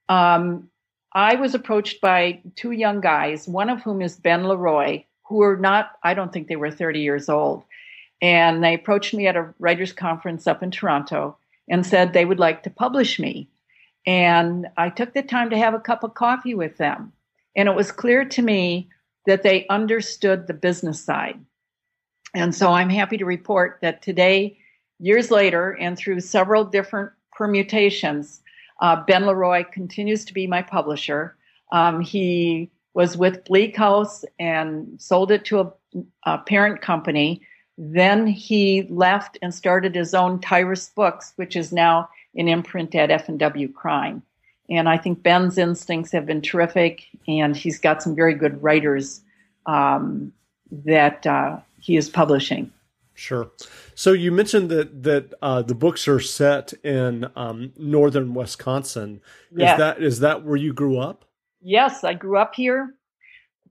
um, 0.08 0.68
I 1.12 1.36
was 1.36 1.54
approached 1.54 2.00
by 2.00 2.40
two 2.56 2.72
young 2.72 3.00
guys, 3.00 3.48
one 3.48 3.70
of 3.70 3.82
whom 3.82 4.02
is 4.02 4.16
Ben 4.16 4.46
Leroy, 4.46 5.04
who 5.26 5.42
are 5.42 5.56
not, 5.56 5.92
I 6.02 6.14
don't 6.14 6.32
think 6.32 6.48
they 6.48 6.56
were 6.56 6.70
30 6.70 7.00
years 7.00 7.28
old. 7.28 7.64
And 8.20 8.62
they 8.62 8.74
approached 8.74 9.14
me 9.14 9.26
at 9.26 9.36
a 9.36 9.52
writers' 9.58 9.92
conference 9.92 10.46
up 10.46 10.62
in 10.62 10.70
Toronto 10.70 11.36
and 11.68 11.86
said 11.86 12.12
they 12.12 12.24
would 12.24 12.38
like 12.38 12.62
to 12.64 12.70
publish 12.70 13.18
me. 13.18 13.48
And 14.08 14.68
I 14.78 14.88
took 14.88 15.12
the 15.12 15.22
time 15.22 15.50
to 15.50 15.58
have 15.58 15.74
a 15.74 15.78
cup 15.78 16.02
of 16.02 16.14
coffee 16.14 16.54
with 16.54 16.78
them. 16.78 17.12
And 17.54 17.68
it 17.68 17.74
was 17.74 17.92
clear 17.92 18.24
to 18.24 18.40
me 18.40 18.88
that 19.26 19.42
they 19.42 19.66
understood 19.68 20.46
the 20.46 20.54
business 20.54 21.04
side. 21.04 21.38
And 22.34 22.54
so 22.54 22.70
I'm 22.70 22.88
happy 22.88 23.18
to 23.18 23.26
report 23.26 23.80
that 23.82 24.00
today, 24.00 24.56
years 24.98 25.30
later, 25.30 25.72
and 25.72 25.98
through 25.98 26.20
several 26.20 26.64
different 26.64 27.12
permutations, 27.32 28.40
uh, 28.80 28.96
Ben 29.04 29.26
Leroy 29.26 29.64
continues 29.70 30.24
to 30.24 30.32
be 30.32 30.46
my 30.46 30.62
publisher. 30.62 31.36
Um, 31.70 32.00
he 32.00 32.70
was 32.94 33.18
with 33.18 33.44
Bleak 33.44 33.76
House 33.76 34.24
and 34.38 34.98
sold 34.98 35.30
it 35.30 35.44
to 35.46 35.60
a, 35.60 35.72
a, 36.24 36.38
parent 36.38 36.80
company. 36.80 37.42
Then 37.76 38.26
he 38.26 38.86
left 38.88 39.36
and 39.42 39.54
started 39.54 39.94
his 39.94 40.14
own 40.14 40.40
Tyrus 40.40 40.88
Books, 40.88 41.34
which 41.36 41.56
is 41.56 41.72
now 41.72 42.08
an 42.38 42.48
imprint 42.48 42.94
at 42.94 43.10
F&W 43.10 43.70
Crime. 43.72 44.22
And 44.70 44.88
I 44.88 44.96
think 44.96 45.22
Ben's 45.22 45.58
instincts 45.58 46.12
have 46.12 46.26
been 46.26 46.40
terrific, 46.40 47.04
and 47.26 47.56
he's 47.56 47.78
got 47.78 48.02
some 48.02 48.14
very 48.14 48.34
good 48.34 48.62
writers 48.62 49.22
um, 49.66 50.32
that 50.70 51.26
uh, 51.26 51.58
he 51.80 51.96
is 51.96 52.08
publishing. 52.08 52.70
Sure. 53.14 53.50
So 53.96 54.12
you 54.12 54.30
mentioned 54.30 54.70
that 54.70 55.02
that 55.02 55.34
uh, 55.42 55.62
the 55.62 55.74
books 55.74 56.06
are 56.06 56.20
set 56.20 56.72
in 56.84 57.28
um, 57.34 57.72
northern 57.76 58.32
Wisconsin. 58.32 59.20
Yes. 59.50 59.72
Is 59.72 59.78
that 59.78 60.02
is 60.02 60.20
that 60.20 60.44
where 60.44 60.56
you 60.56 60.72
grew 60.72 60.98
up? 60.98 61.24
Yes, 61.60 62.04
I 62.04 62.14
grew 62.14 62.38
up 62.38 62.54
here. 62.54 62.94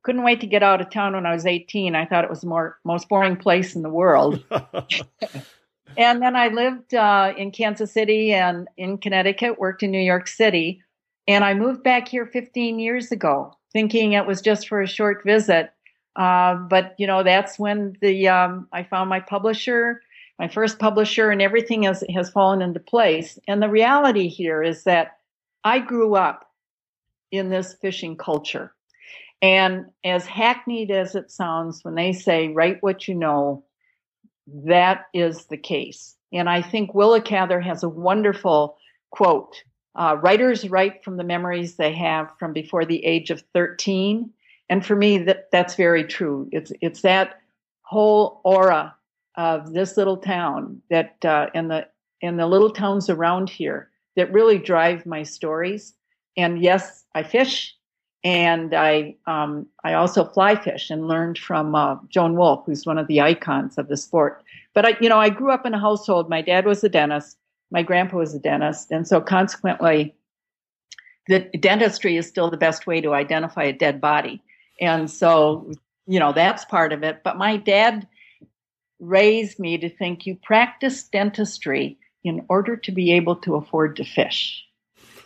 Couldn't 0.04 0.24
wait 0.24 0.42
to 0.42 0.48
get 0.48 0.64
out 0.64 0.82
of 0.82 0.90
town 0.90 1.14
when 1.14 1.26
I 1.26 1.34
was 1.34 1.46
18. 1.46 1.96
I 1.96 2.06
thought 2.06 2.26
it 2.26 2.30
was 2.30 2.42
the 2.42 2.48
more 2.48 2.78
most 2.84 3.08
boring 3.08 3.38
place 3.38 3.74
in 3.74 3.84
the 3.84 3.90
world. 3.90 4.44
and 5.98 6.22
then 6.22 6.36
I 6.36 6.50
lived 6.50 6.94
uh, 6.94 7.34
in 7.36 7.52
Kansas 7.52 7.92
City 7.92 8.34
and 8.34 8.68
in 8.78 9.00
Connecticut, 9.00 9.60
worked 9.60 9.84
in 9.84 9.92
New 9.92 10.00
York 10.00 10.28
City, 10.28 10.84
and 11.28 11.44
I 11.44 11.54
moved 11.54 11.84
back 11.84 12.08
here 12.08 12.26
15 12.26 12.80
years 12.80 13.12
ago, 13.12 13.54
thinking 13.74 14.14
it 14.14 14.26
was 14.26 14.42
just 14.42 14.68
for 14.68 14.82
a 14.82 14.88
short 14.88 15.24
visit. 15.26 15.72
Uh, 16.16 16.56
but 16.56 16.96
you 16.98 17.08
know, 17.08 17.24
that's 17.24 17.60
when 17.60 17.98
the 18.02 18.28
um, 18.28 18.68
I 18.72 18.84
found 18.84 19.10
my 19.10 19.20
publisher, 19.20 20.02
my 20.40 20.48
first 20.48 20.80
publisher, 20.80 21.30
and 21.32 21.42
everything 21.42 21.84
has 21.84 22.04
has 22.14 22.30
fallen 22.30 22.62
into 22.62 22.80
place. 22.80 23.38
And 23.48 23.62
the 23.62 23.70
reality 23.70 24.28
here 24.28 24.64
is 24.64 24.84
that 24.84 25.18
I 25.64 25.80
grew 25.80 26.16
up 26.16 26.50
in 27.32 27.50
this 27.50 27.76
fishing 27.82 28.16
culture. 28.16 28.74
And 29.42 29.88
as 30.04 30.26
hackneyed 30.26 30.90
as 30.90 31.14
it 31.14 31.30
sounds, 31.30 31.84
when 31.84 31.96
they 31.96 32.14
say 32.14 32.48
write 32.48 32.82
what 32.82 33.08
you 33.08 33.14
know, 33.14 33.64
that 34.48 35.06
is 35.14 35.46
the 35.46 35.58
case. 35.58 36.16
And 36.34 36.50
I 36.50 36.62
think 36.62 36.94
Willa 36.94 37.22
Cather 37.22 37.62
has 37.62 37.84
a 37.84 37.90
wonderful 37.90 38.78
quote. 39.12 39.64
Uh, 39.96 40.18
writers 40.22 40.70
write 40.70 41.04
from 41.04 41.18
the 41.18 41.24
memories 41.24 41.76
they 41.76 41.94
have 41.94 42.32
from 42.38 42.54
before 42.54 42.86
the 42.86 43.04
age 43.06 43.32
of 43.32 43.44
13 43.54 44.32
and 44.70 44.86
for 44.86 44.96
me, 44.96 45.20
that 45.20 45.50
that's 45.52 45.76
very 45.76 46.04
true. 46.04 46.50
It's 46.52 46.72
it's 46.82 47.02
that 47.02 47.40
whole 47.82 48.42
aura 48.44 48.96
of 49.36 49.74
this 49.74 49.96
little 49.96 50.18
town 50.18 50.82
that 50.90 51.24
uh, 51.24 51.48
and 51.54 51.72
the 51.72 51.88
and 52.22 52.40
the 52.40 52.48
little 52.48 52.72
towns 52.72 53.10
around 53.10 53.50
here 53.50 53.90
that 54.16 54.34
really 54.34 54.58
drive 54.58 55.06
my 55.06 55.24
stories. 55.24 55.94
And 56.36 56.62
yes, 56.62 57.06
I 57.16 57.24
fish, 57.24 57.76
and 58.24 58.74
I 58.74 59.16
um, 59.26 59.68
I 59.84 59.94
also 59.94 60.26
fly 60.26 60.56
fish 60.56 60.90
and 60.90 61.08
learned 61.08 61.38
from 61.38 61.76
uh, 61.76 61.98
Joan 62.10 62.36
Wulff, 62.36 62.66
who's 62.66 62.86
one 62.86 62.98
of 62.98 63.08
the 63.08 63.22
icons 63.22 63.78
of 63.78 63.88
the 63.88 63.98
sport. 63.98 64.44
But 64.74 64.86
I, 64.86 64.98
you 65.00 65.10
know, 65.10 65.20
I 65.20 65.30
grew 65.30 65.52
up 65.52 65.66
in 65.66 65.74
a 65.74 65.80
household. 65.80 66.30
My 66.30 66.42
dad 66.42 66.66
was 66.66 66.84
a 66.84 66.90
dentist. 66.90 67.38
My 67.72 67.84
grandpa 67.84 68.18
was 68.18 68.34
a 68.34 68.40
dentist, 68.40 68.92
and 68.92 69.08
so 69.08 69.22
consequently, 69.22 70.16
the 71.28 71.40
dentistry 71.60 72.18
is 72.18 72.28
still 72.28 72.50
the 72.50 72.58
best 72.58 72.88
way 72.88 73.02
to 73.02 73.14
identify 73.14 73.64
a 73.64 73.74
dead 73.74 74.02
body. 74.02 74.42
And 74.80 75.10
so, 75.10 75.72
you 76.06 76.20
know, 76.20 76.32
that's 76.32 76.66
part 76.66 76.94
of 76.94 77.04
it. 77.04 77.22
But 77.24 77.38
my 77.38 77.58
dad 77.58 78.08
raised 79.00 79.60
me 79.60 79.78
to 79.78 79.90
think 79.90 80.26
you 80.26 80.36
practice 80.36 81.04
dentistry 81.04 81.98
in 82.24 82.46
order 82.50 82.78
to 82.78 82.92
be 82.92 83.12
able 83.14 83.36
to 83.38 83.56
afford 83.56 83.98
to 83.98 84.04
fish. 84.04 84.64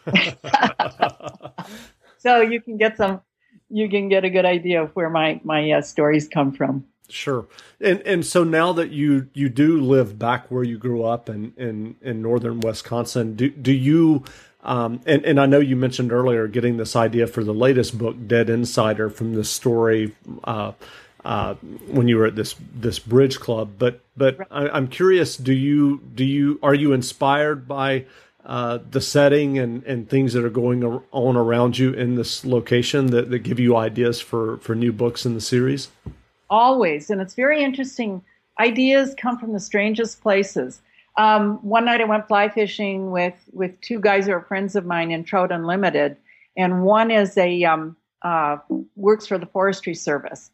so 2.21 2.41
you 2.41 2.61
can 2.61 2.77
get 2.77 2.97
some, 2.97 3.21
you 3.69 3.89
can 3.89 4.09
get 4.09 4.23
a 4.23 4.29
good 4.29 4.45
idea 4.45 4.83
of 4.83 4.91
where 4.91 5.09
my 5.09 5.41
my 5.43 5.71
uh, 5.71 5.81
stories 5.81 6.27
come 6.27 6.51
from. 6.51 6.85
Sure, 7.09 7.47
and 7.79 8.01
and 8.01 8.25
so 8.25 8.43
now 8.43 8.71
that 8.73 8.91
you 8.91 9.27
you 9.33 9.49
do 9.49 9.81
live 9.81 10.17
back 10.17 10.49
where 10.49 10.63
you 10.63 10.77
grew 10.77 11.03
up 11.03 11.29
in 11.29 11.53
in, 11.57 11.95
in 12.01 12.21
northern 12.21 12.59
Wisconsin, 12.59 13.35
do 13.35 13.49
do 13.49 13.71
you 13.71 14.23
um, 14.63 15.01
and, 15.05 15.25
and 15.25 15.39
I 15.39 15.45
know 15.45 15.59
you 15.59 15.75
mentioned 15.75 16.11
earlier 16.11 16.47
getting 16.47 16.77
this 16.77 16.95
idea 16.95 17.27
for 17.27 17.43
the 17.43 17.53
latest 17.53 17.97
book, 17.97 18.15
Dead 18.27 18.49
Insider, 18.49 19.09
from 19.09 19.33
this 19.33 19.49
story 19.49 20.15
uh, 20.43 20.73
uh, 21.25 21.55
when 21.87 22.07
you 22.07 22.17
were 22.17 22.27
at 22.27 22.35
this 22.35 22.55
this 22.73 22.99
bridge 22.99 23.39
club. 23.39 23.71
But 23.77 24.01
but 24.15 24.37
I, 24.51 24.77
am 24.77 24.87
curious, 24.87 25.35
do 25.35 25.53
you 25.53 26.01
do 26.13 26.23
you 26.23 26.59
are 26.61 26.75
you 26.75 26.93
inspired 26.93 27.67
by 27.67 28.05
uh, 28.45 28.79
the 28.89 29.01
setting 29.01 29.57
and, 29.59 29.83
and 29.83 30.09
things 30.09 30.33
that 30.33 30.43
are 30.43 30.49
going 30.49 30.83
on 30.83 31.35
around 31.35 31.77
you 31.77 31.93
in 31.93 32.15
this 32.15 32.45
location 32.45 33.07
that, 33.07 33.29
that 33.29 33.39
give 33.39 33.59
you 33.59 33.75
ideas 33.75 34.19
for 34.19 34.57
for 34.57 34.75
new 34.75 34.91
books 34.91 35.25
in 35.25 35.33
the 35.33 35.41
series? 35.41 35.89
Always, 36.49 37.09
and 37.09 37.21
it's 37.21 37.35
very 37.35 37.63
interesting. 37.63 38.23
Ideas 38.59 39.15
come 39.17 39.37
from 39.37 39.53
the 39.53 39.59
strangest 39.59 40.21
places. 40.21 40.81
Um, 41.17 41.57
one 41.57 41.85
night 41.85 42.01
I 42.01 42.05
went 42.05 42.27
fly 42.27 42.49
fishing 42.49 43.11
with 43.11 43.35
with 43.51 43.79
two 43.81 43.99
guys 43.99 44.25
who 44.25 44.33
are 44.33 44.41
friends 44.41 44.75
of 44.75 44.85
mine 44.85 45.11
in 45.11 45.23
Trout 45.23 45.51
Unlimited, 45.51 46.17
and 46.57 46.83
one 46.83 47.11
is 47.11 47.37
a 47.37 47.63
um, 47.63 47.95
uh, 48.21 48.57
works 48.95 49.27
for 49.27 49.37
the 49.37 49.45
Forestry 49.45 49.93
Service, 49.93 50.51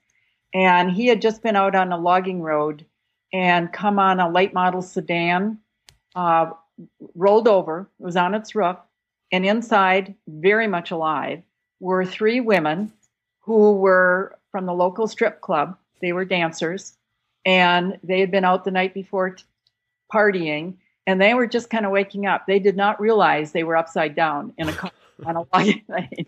and 0.53 0.91
he 0.91 1.07
had 1.07 1.21
just 1.21 1.41
been 1.41 1.55
out 1.55 1.75
on 1.75 1.91
a 1.91 1.97
logging 1.97 2.41
road 2.41 2.85
and 3.33 3.71
come 3.71 3.99
on 3.99 4.19
a 4.19 4.29
late 4.29 4.53
model 4.53 4.81
sedan, 4.81 5.59
uh, 6.15 6.51
rolled 7.15 7.47
over, 7.47 7.89
it 7.99 8.03
was 8.03 8.15
on 8.15 8.35
its 8.35 8.55
roof, 8.55 8.77
and 9.31 9.45
inside, 9.45 10.15
very 10.27 10.67
much 10.67 10.91
alive, 10.91 11.41
were 11.79 12.05
three 12.05 12.39
women 12.39 12.91
who 13.41 13.73
were 13.73 14.37
from 14.51 14.65
the 14.65 14.73
local 14.73 15.07
strip 15.07 15.41
club. 15.41 15.77
They 16.01 16.13
were 16.13 16.25
dancers, 16.25 16.97
and 17.45 17.99
they 18.03 18.19
had 18.19 18.31
been 18.31 18.45
out 18.45 18.63
the 18.65 18.71
night 18.71 18.93
before 18.93 19.31
t- 19.31 19.43
partying 20.13 20.75
and 21.07 21.21
they 21.21 21.33
were 21.33 21.47
just 21.47 21.69
kind 21.69 21.85
of 21.85 21.91
waking 21.91 22.25
up. 22.25 22.45
They 22.45 22.59
did 22.59 22.75
not 22.75 22.99
realize 22.99 23.51
they 23.51 23.63
were 23.63 23.77
upside 23.77 24.13
down 24.13 24.53
in 24.57 24.69
a 24.69 24.73
car 24.73 24.91
on 25.25 25.37
a 25.37 25.45
lane. 25.55 26.27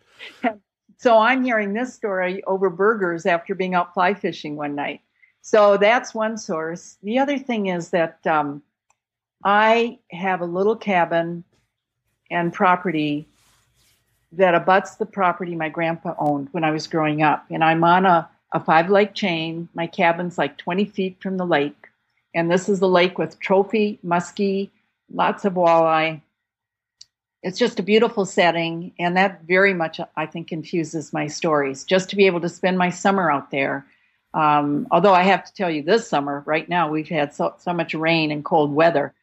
So 0.98 1.18
I'm 1.20 1.44
hearing 1.44 1.74
this 1.74 1.94
story 1.94 2.44
over 2.46 2.70
burgers 2.70 3.26
after 3.26 3.54
being 3.54 3.76
out 3.76 3.94
fly 3.94 4.14
fishing 4.14 4.56
one 4.56 4.76
night. 4.76 5.02
So 5.42 5.78
that's 5.78 6.14
one 6.14 6.38
source. 6.38 6.98
The 7.04 7.20
other 7.20 7.38
thing 7.38 7.68
is 7.68 7.90
that 7.92 8.26
um, 8.26 8.62
I 9.44 10.00
have 10.12 10.42
a 10.42 10.46
little 10.46 10.76
cabin 10.76 11.44
and 12.30 12.54
property 12.54 13.28
that 14.34 14.54
abuts 14.54 14.96
the 14.96 15.06
property 15.06 15.56
my 15.56 15.70
grandpa 15.70 16.14
owned 16.20 16.50
when 16.52 16.64
I 16.64 16.72
was 16.72 16.88
growing 16.88 17.22
up. 17.24 17.46
And 17.50 17.64
I'm 17.64 17.84
on 17.84 18.06
a, 18.06 18.30
a 18.54 18.60
five 18.60 18.90
lake 18.90 19.14
chain. 19.14 19.70
My 19.74 19.88
cabin's 19.88 20.38
like 20.38 20.58
20 20.58 20.86
feet 20.86 21.18
from 21.22 21.38
the 21.38 21.46
lake. 21.46 21.88
And 22.36 22.52
this 22.52 22.70
is 22.70 22.80
the 22.80 22.88
lake 22.88 23.18
with 23.18 23.40
trophy, 23.40 24.00
muskie, 24.06 24.70
lots 25.12 25.46
of 25.46 25.54
walleye. 25.54 26.22
It's 27.42 27.58
just 27.58 27.80
a 27.80 27.84
beautiful 27.84 28.26
setting. 28.26 28.92
And 29.00 29.18
that 29.18 29.44
very 29.48 29.74
much, 29.74 30.00
I 30.16 30.26
think, 30.26 30.52
infuses 30.52 31.12
my 31.12 31.28
stories. 31.28 31.84
Just 31.86 32.10
to 32.10 32.16
be 32.16 32.28
able 32.28 32.42
to 32.42 32.50
spend 32.50 32.78
my 32.78 32.90
summer 32.90 33.32
out 33.32 33.50
there. 33.50 33.86
Um, 34.36 34.88
although 34.92 35.14
I 35.14 35.24
have 35.24 35.44
to 35.46 35.54
tell 35.54 35.72
you, 35.72 35.82
this 35.82 36.08
summer, 36.08 36.44
right 36.46 36.70
now, 36.70 36.92
we've 36.92 37.10
had 37.10 37.34
so, 37.34 37.56
so 37.58 37.74
much 37.74 37.96
rain 37.96 38.32
and 38.32 38.46
cold 38.46 38.72
weather. 38.72 39.16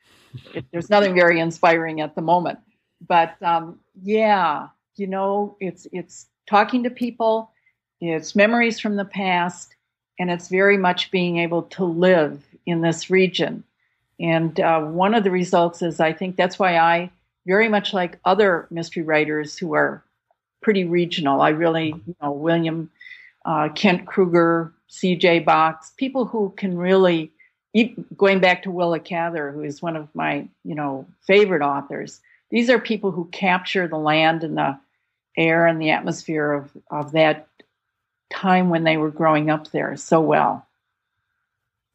It, 0.55 0.65
there's 0.73 0.91
nothing 0.91 1.15
very 1.15 1.41
inspiring 1.41 2.01
at 2.01 2.15
the 2.15 2.23
moment. 2.23 2.59
But 3.07 3.41
um, 3.43 3.81
yeah, 4.03 4.69
you 4.97 5.07
know, 5.07 5.57
it's 5.61 5.87
it's 5.93 6.27
talking 6.49 6.83
to 6.85 6.91
people, 6.91 7.51
it's 8.01 8.35
memories 8.35 8.81
from 8.81 8.97
the 8.97 9.05
past, 9.05 9.75
and 10.19 10.31
it's 10.31 10.49
very 10.49 10.77
much 10.77 11.11
being 11.11 11.39
able 11.39 11.63
to 11.63 11.85
live 11.85 12.43
in 12.65 12.81
this 12.81 13.11
region. 13.11 13.65
And 14.19 14.59
uh, 14.61 14.81
one 14.81 15.15
of 15.15 15.25
the 15.25 15.31
results 15.31 15.83
is 15.83 16.01
I 16.01 16.13
think 16.13 16.37
that's 16.37 16.59
why 16.59 16.79
I 16.79 17.11
very 17.47 17.69
much 17.69 17.93
like 17.95 18.19
other 18.25 18.67
mystery 18.71 19.03
writers 19.03 19.57
who 19.57 19.75
are 19.75 20.03
pretty 20.63 20.85
regional. 20.85 21.41
I 21.41 21.51
really, 21.51 21.95
you 22.07 22.17
know, 22.21 22.33
William 22.33 22.91
uh, 23.45 23.69
Kent 23.75 24.07
Krueger, 24.07 24.73
C.J. 24.89 25.41
Box, 25.41 25.93
people 25.97 26.25
who 26.25 26.53
can 26.57 26.77
really, 26.77 27.31
going 28.17 28.41
back 28.41 28.63
to 28.63 28.71
Willa 28.71 29.01
Cather, 29.01 29.51
who 29.51 29.63
is 29.63 29.83
one 29.83 29.97
of 29.97 30.09
my, 30.15 30.49
you 30.65 30.75
know, 30.75 31.07
favorite 31.27 31.63
authors. 31.63 32.21
These 32.51 32.71
are 32.71 32.79
people 32.79 33.11
who 33.11 33.27
capture 33.27 33.89
the 33.89 33.99
land 33.99 34.45
and 34.45 34.57
the 34.57 34.79
air 35.37 35.67
and 35.67 35.81
the 35.81 35.91
atmosphere 35.91 36.53
of, 36.53 36.71
of 36.91 37.13
that 37.13 37.49
time 38.31 38.71
when 38.71 38.85
they 38.85 38.97
were 38.97 39.11
growing 39.11 39.51
up 39.51 39.71
there 39.71 39.97
so 39.97 40.21
well. 40.21 40.67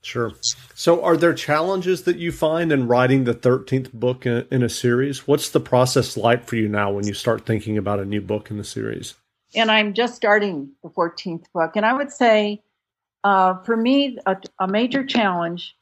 Sure. 0.04 0.34
So, 0.74 1.04
are 1.04 1.16
there 1.16 1.34
challenges 1.34 2.04
that 2.04 2.18
you 2.18 2.32
find 2.32 2.72
in 2.72 2.88
writing 2.88 3.24
the 3.24 3.36
13th 3.36 3.94
book 3.94 4.26
in, 4.26 4.48
in, 4.50 4.64
a 4.64 4.70
series? 4.70 5.28
What's 5.28 5.50
the 5.50 5.60
process 5.60 6.18
like 6.18 6.48
for 6.48 6.56
you 6.56 6.68
now 6.68 6.92
when 6.92 7.06
you 7.06 7.14
start 7.14 7.46
thinking 7.46 7.78
about 7.78 8.00
a 8.00 8.06
new 8.06 8.20
book 8.20 8.50
in 8.50 8.58
the 8.58 8.64
series? 8.64 9.14
And 9.54 9.70
I'm 9.70 9.94
just 9.94 10.16
starting 10.16 10.72
the 10.82 10.90
14th 10.90 11.46
book. 11.54 11.76
And 11.76 11.86
I 11.86 11.94
would 11.94 12.12
say, 12.12 12.64
uh, 13.24 13.56
for 13.64 13.78
me, 13.78 14.18
a, 14.26 14.38
a 14.60 14.68
major 14.68 15.06
challenge 15.06 15.76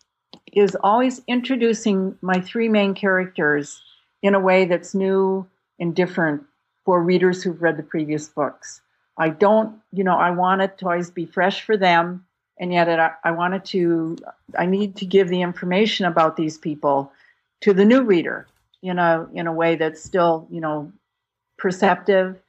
is 0.54 0.76
always 0.82 1.22
introducing 1.28 2.18
my 2.22 2.40
three 2.42 2.70
main 2.70 2.94
characters 2.94 3.82
in 4.22 4.36
a 4.36 4.40
way 4.40 4.66
that's 4.66 4.94
new 4.94 5.48
and 5.80 5.96
different 5.96 6.44
for 6.86 7.02
readers 7.02 7.44
who've 7.44 7.62
read 7.62 7.78
the 7.78 7.84
previous 7.84 8.28
books. 8.28 8.82
I 9.18 9.30
don't, 9.30 9.80
you 9.92 10.04
know, 10.04 10.18
I 10.18 10.32
want 10.32 10.62
it 10.62 10.78
to 10.80 10.86
always 10.86 11.12
be 11.12 11.26
fresh 11.26 11.64
for 11.64 11.78
them, 11.78 12.26
and 12.60 12.74
yet 12.74 12.88
it, 12.88 13.00
I 13.24 13.32
wanted 13.32 13.66
to, 13.66 14.18
I 14.58 14.66
need 14.66 14.96
to 14.98 15.06
give 15.06 15.30
the 15.30 15.42
information 15.42 16.06
about 16.06 16.36
these 16.36 16.58
people 16.58 17.12
to 17.62 17.74
the 17.74 17.86
new 17.86 18.02
reader, 18.02 18.48
you 18.82 18.94
know, 18.94 19.30
in 19.34 19.48
a 19.48 19.54
way 19.54 19.76
that's 19.76 20.04
still, 20.04 20.48
you 20.50 20.62
know, 20.62 20.92
perceptive 21.58 22.42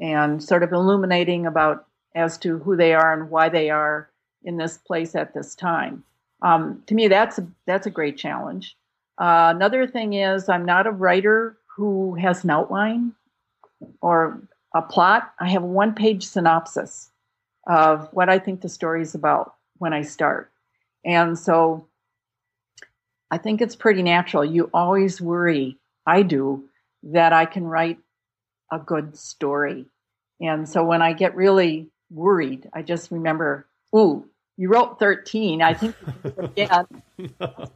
and 0.00 0.42
sort 0.42 0.62
of 0.62 0.72
illuminating 0.72 1.46
about 1.46 1.86
as 2.14 2.38
to 2.38 2.58
who 2.58 2.76
they 2.76 2.94
are 2.94 3.12
and 3.12 3.30
why 3.30 3.48
they 3.48 3.70
are 3.70 4.08
in 4.44 4.56
this 4.56 4.78
place 4.78 5.14
at 5.14 5.34
this 5.34 5.54
time. 5.54 6.04
Um, 6.42 6.82
to 6.86 6.94
me, 6.94 7.08
that's 7.08 7.38
a, 7.38 7.46
that's 7.66 7.86
a 7.86 7.90
great 7.90 8.16
challenge. 8.16 8.76
Uh, 9.18 9.52
another 9.54 9.86
thing 9.86 10.14
is, 10.14 10.48
I'm 10.48 10.64
not 10.64 10.86
a 10.86 10.90
writer 10.90 11.56
who 11.76 12.14
has 12.14 12.44
an 12.44 12.50
outline 12.50 13.12
or 14.00 14.42
a 14.74 14.82
plot, 14.82 15.32
I 15.38 15.48
have 15.50 15.62
a 15.62 15.66
one 15.66 15.94
page 15.94 16.26
synopsis 16.26 17.10
of 17.66 18.08
what 18.12 18.28
I 18.28 18.38
think 18.38 18.60
the 18.60 18.68
story 18.68 19.02
is 19.02 19.14
about 19.14 19.54
when 19.78 19.92
I 19.92 20.02
start. 20.02 20.50
And 21.04 21.38
so 21.38 21.86
I 23.30 23.38
think 23.38 23.60
it's 23.60 23.76
pretty 23.76 24.02
natural. 24.02 24.44
You 24.44 24.68
always 24.74 25.20
worry, 25.20 25.78
I 26.06 26.22
do, 26.22 26.64
that 27.04 27.32
I 27.32 27.46
can 27.46 27.64
write 27.64 27.98
a 28.70 28.78
good 28.78 29.16
story. 29.16 29.86
And 30.40 30.68
so 30.68 30.84
when 30.84 31.02
I 31.02 31.12
get 31.12 31.36
really 31.36 31.88
worried, 32.10 32.68
I 32.72 32.82
just 32.82 33.10
remember, 33.10 33.66
ooh, 33.96 34.26
you 34.56 34.68
wrote 34.68 34.98
13. 34.98 35.62
I 35.62 35.74
think 35.74 35.96
yeah. 36.56 36.84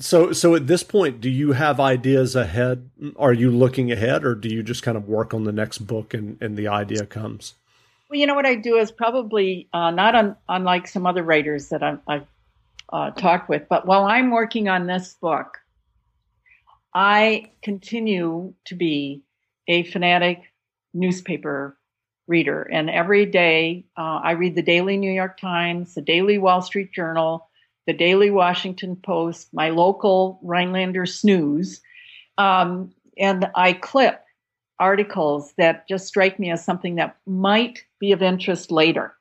So, 0.00 0.32
so 0.32 0.54
at 0.54 0.68
this 0.68 0.84
point, 0.84 1.20
do 1.20 1.28
you 1.28 1.52
have 1.52 1.80
ideas 1.80 2.36
ahead? 2.36 2.88
Are 3.16 3.32
you 3.32 3.50
looking 3.50 3.90
ahead, 3.90 4.24
or 4.24 4.36
do 4.36 4.48
you 4.48 4.62
just 4.62 4.84
kind 4.84 4.96
of 4.96 5.08
work 5.08 5.34
on 5.34 5.42
the 5.42 5.50
next 5.50 5.78
book 5.78 6.14
and, 6.14 6.40
and 6.40 6.56
the 6.56 6.68
idea 6.68 7.04
comes? 7.04 7.54
Well, 8.08 8.20
you 8.20 8.26
know 8.26 8.34
what 8.34 8.46
I 8.46 8.54
do 8.54 8.76
is 8.76 8.92
probably 8.92 9.68
uh, 9.72 9.90
not 9.90 10.14
un, 10.14 10.36
unlike 10.48 10.86
some 10.86 11.04
other 11.04 11.24
writers 11.24 11.68
that 11.70 11.82
I've, 11.82 11.98
I've 12.06 12.26
uh, 12.92 13.10
talked 13.10 13.48
with, 13.48 13.68
but 13.68 13.86
while 13.86 14.04
I'm 14.04 14.30
working 14.30 14.68
on 14.68 14.86
this 14.86 15.14
book, 15.14 15.58
I 16.94 17.50
continue 17.62 18.54
to 18.66 18.74
be 18.76 19.22
a 19.66 19.82
fanatic 19.82 20.42
newspaper 20.94 21.76
reader, 22.28 22.62
and 22.62 22.88
every 22.88 23.26
day 23.26 23.84
uh, 23.96 24.20
I 24.22 24.32
read 24.32 24.54
the 24.54 24.62
Daily 24.62 24.96
New 24.96 25.10
York 25.10 25.40
Times, 25.40 25.94
the 25.94 26.02
Daily 26.02 26.38
Wall 26.38 26.62
Street 26.62 26.92
Journal 26.92 27.48
the 27.88 27.94
Daily 27.94 28.30
Washington 28.30 28.96
Post, 28.96 29.48
my 29.54 29.70
local 29.70 30.38
Rhinelander 30.42 31.06
Snooze, 31.06 31.80
um, 32.36 32.92
and 33.16 33.50
I 33.54 33.72
clip 33.72 34.22
articles 34.78 35.54
that 35.56 35.88
just 35.88 36.06
strike 36.06 36.38
me 36.38 36.50
as 36.50 36.62
something 36.62 36.96
that 36.96 37.16
might 37.26 37.82
be 37.98 38.12
of 38.12 38.20
interest 38.20 38.70
later. 38.70 39.14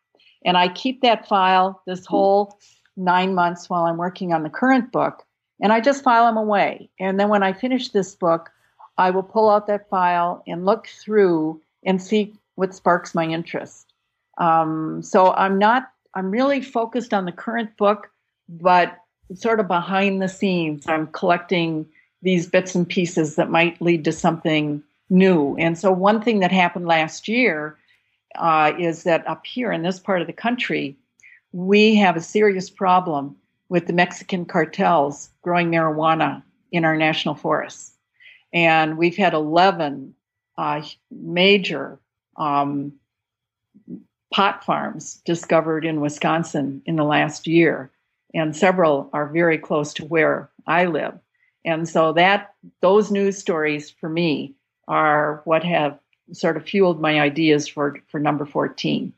And 0.44 0.58
I 0.58 0.68
keep 0.68 1.00
that 1.02 1.30
file 1.30 1.82
this 1.88 2.06
whole 2.06 2.60
nine 2.98 3.34
months 3.34 3.70
while 3.70 3.86
I'm 3.86 3.96
working 3.96 4.34
on 4.34 4.44
the 4.44 4.50
current 4.50 4.92
book, 4.92 5.24
and 5.62 5.72
I 5.72 5.80
just 5.80 6.04
file 6.04 6.26
them 6.26 6.36
away. 6.36 6.90
And 7.00 7.18
then 7.18 7.30
when 7.30 7.44
I 7.44 7.54
finish 7.54 7.88
this 7.88 8.16
book, 8.16 8.50
I 8.98 9.12
will 9.12 9.24
pull 9.24 9.50
out 9.50 9.68
that 9.68 9.90
file 9.90 10.44
and 10.46 10.66
look 10.66 10.88
through 10.88 11.62
and 11.86 12.02
see 12.02 12.34
what 12.58 12.76
sparks 12.76 13.16
my 13.16 13.26
interest. 13.26 13.94
Um, 14.38 15.02
so 15.02 15.32
I'm 15.34 15.58
not, 15.58 15.92
I'm 16.14 16.30
really 16.30 16.62
focused 16.62 17.14
on 17.14 17.26
the 17.26 17.32
current 17.32 17.76
book 17.78 18.12
but 18.50 19.00
sort 19.36 19.60
of 19.60 19.68
behind 19.68 20.22
the 20.22 20.30
scenes, 20.30 20.88
I'm 20.88 21.08
collecting 21.08 21.86
these 22.22 22.48
bits 22.48 22.76
and 22.76 22.88
pieces 22.88 23.36
that 23.36 23.50
might 23.50 23.82
lead 23.82 24.04
to 24.06 24.12
something 24.12 24.84
new. 25.10 25.56
And 25.58 25.78
so, 25.78 25.92
one 25.92 26.22
thing 26.22 26.40
that 26.40 26.52
happened 26.52 26.88
last 26.88 27.28
year 27.28 27.78
uh, 28.38 28.74
is 28.78 29.04
that 29.04 29.28
up 29.28 29.46
here 29.46 29.72
in 29.72 29.84
this 29.84 30.00
part 30.00 30.22
of 30.22 30.28
the 30.28 30.34
country, 30.34 30.96
we 31.52 31.96
have 31.96 32.16
a 32.16 32.22
serious 32.22 32.70
problem 32.70 33.36
with 33.70 33.88
the 33.88 33.94
Mexican 33.94 34.46
cartels 34.46 35.30
growing 35.42 35.70
marijuana 35.70 36.42
in 36.72 36.86
our 36.86 36.96
national 36.96 37.36
forests. 37.36 37.94
And 38.54 38.98
we've 38.98 39.18
had 39.18 39.34
11 39.34 40.14
uh, 40.58 40.82
major 41.12 42.00
um, 42.38 42.94
pot 44.34 44.64
farms 44.64 45.22
discovered 45.26 45.86
in 45.86 46.02
Wisconsin 46.02 46.82
in 46.86 46.96
the 46.96 47.04
last 47.04 47.48
year 47.48 47.92
and 48.34 48.56
several 48.56 49.10
are 49.14 49.28
very 49.28 49.58
close 49.58 49.94
to 49.96 50.06
where 50.06 50.50
I 50.66 50.86
live. 50.86 51.18
And 51.66 51.88
so 51.88 52.14
that 52.14 52.54
those 52.82 53.12
news 53.12 53.38
stories 53.38 53.90
for 53.90 54.10
me 54.10 54.56
are 54.88 55.42
what 55.46 55.64
have 55.64 56.00
sort 56.32 56.58
of 56.58 56.66
fueled 56.66 57.02
my 57.02 57.20
ideas 57.20 57.68
for 57.68 58.00
for 58.08 58.20
number 58.20 58.46
14. 58.46 59.14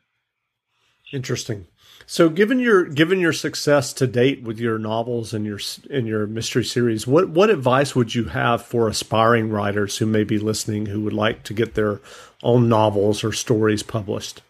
Interesting. 1.12 1.66
So 2.12 2.28
given 2.28 2.58
your 2.58 2.86
given 2.86 3.20
your 3.20 3.32
success 3.32 3.92
to 3.92 4.04
date 4.04 4.42
with 4.42 4.58
your 4.58 4.80
novels 4.80 5.32
and 5.32 5.46
your 5.46 5.60
in 5.88 6.06
your 6.06 6.26
mystery 6.26 6.64
series, 6.64 7.06
what 7.06 7.28
what 7.28 7.50
advice 7.50 7.94
would 7.94 8.16
you 8.16 8.24
have 8.24 8.66
for 8.66 8.88
aspiring 8.88 9.48
writers 9.48 9.98
who 9.98 10.06
may 10.06 10.24
be 10.24 10.36
listening 10.36 10.86
who 10.86 11.02
would 11.02 11.12
like 11.12 11.44
to 11.44 11.54
get 11.54 11.74
their 11.74 12.00
own 12.42 12.68
novels 12.68 13.22
or 13.22 13.32
stories 13.32 13.84
published? 13.84 14.42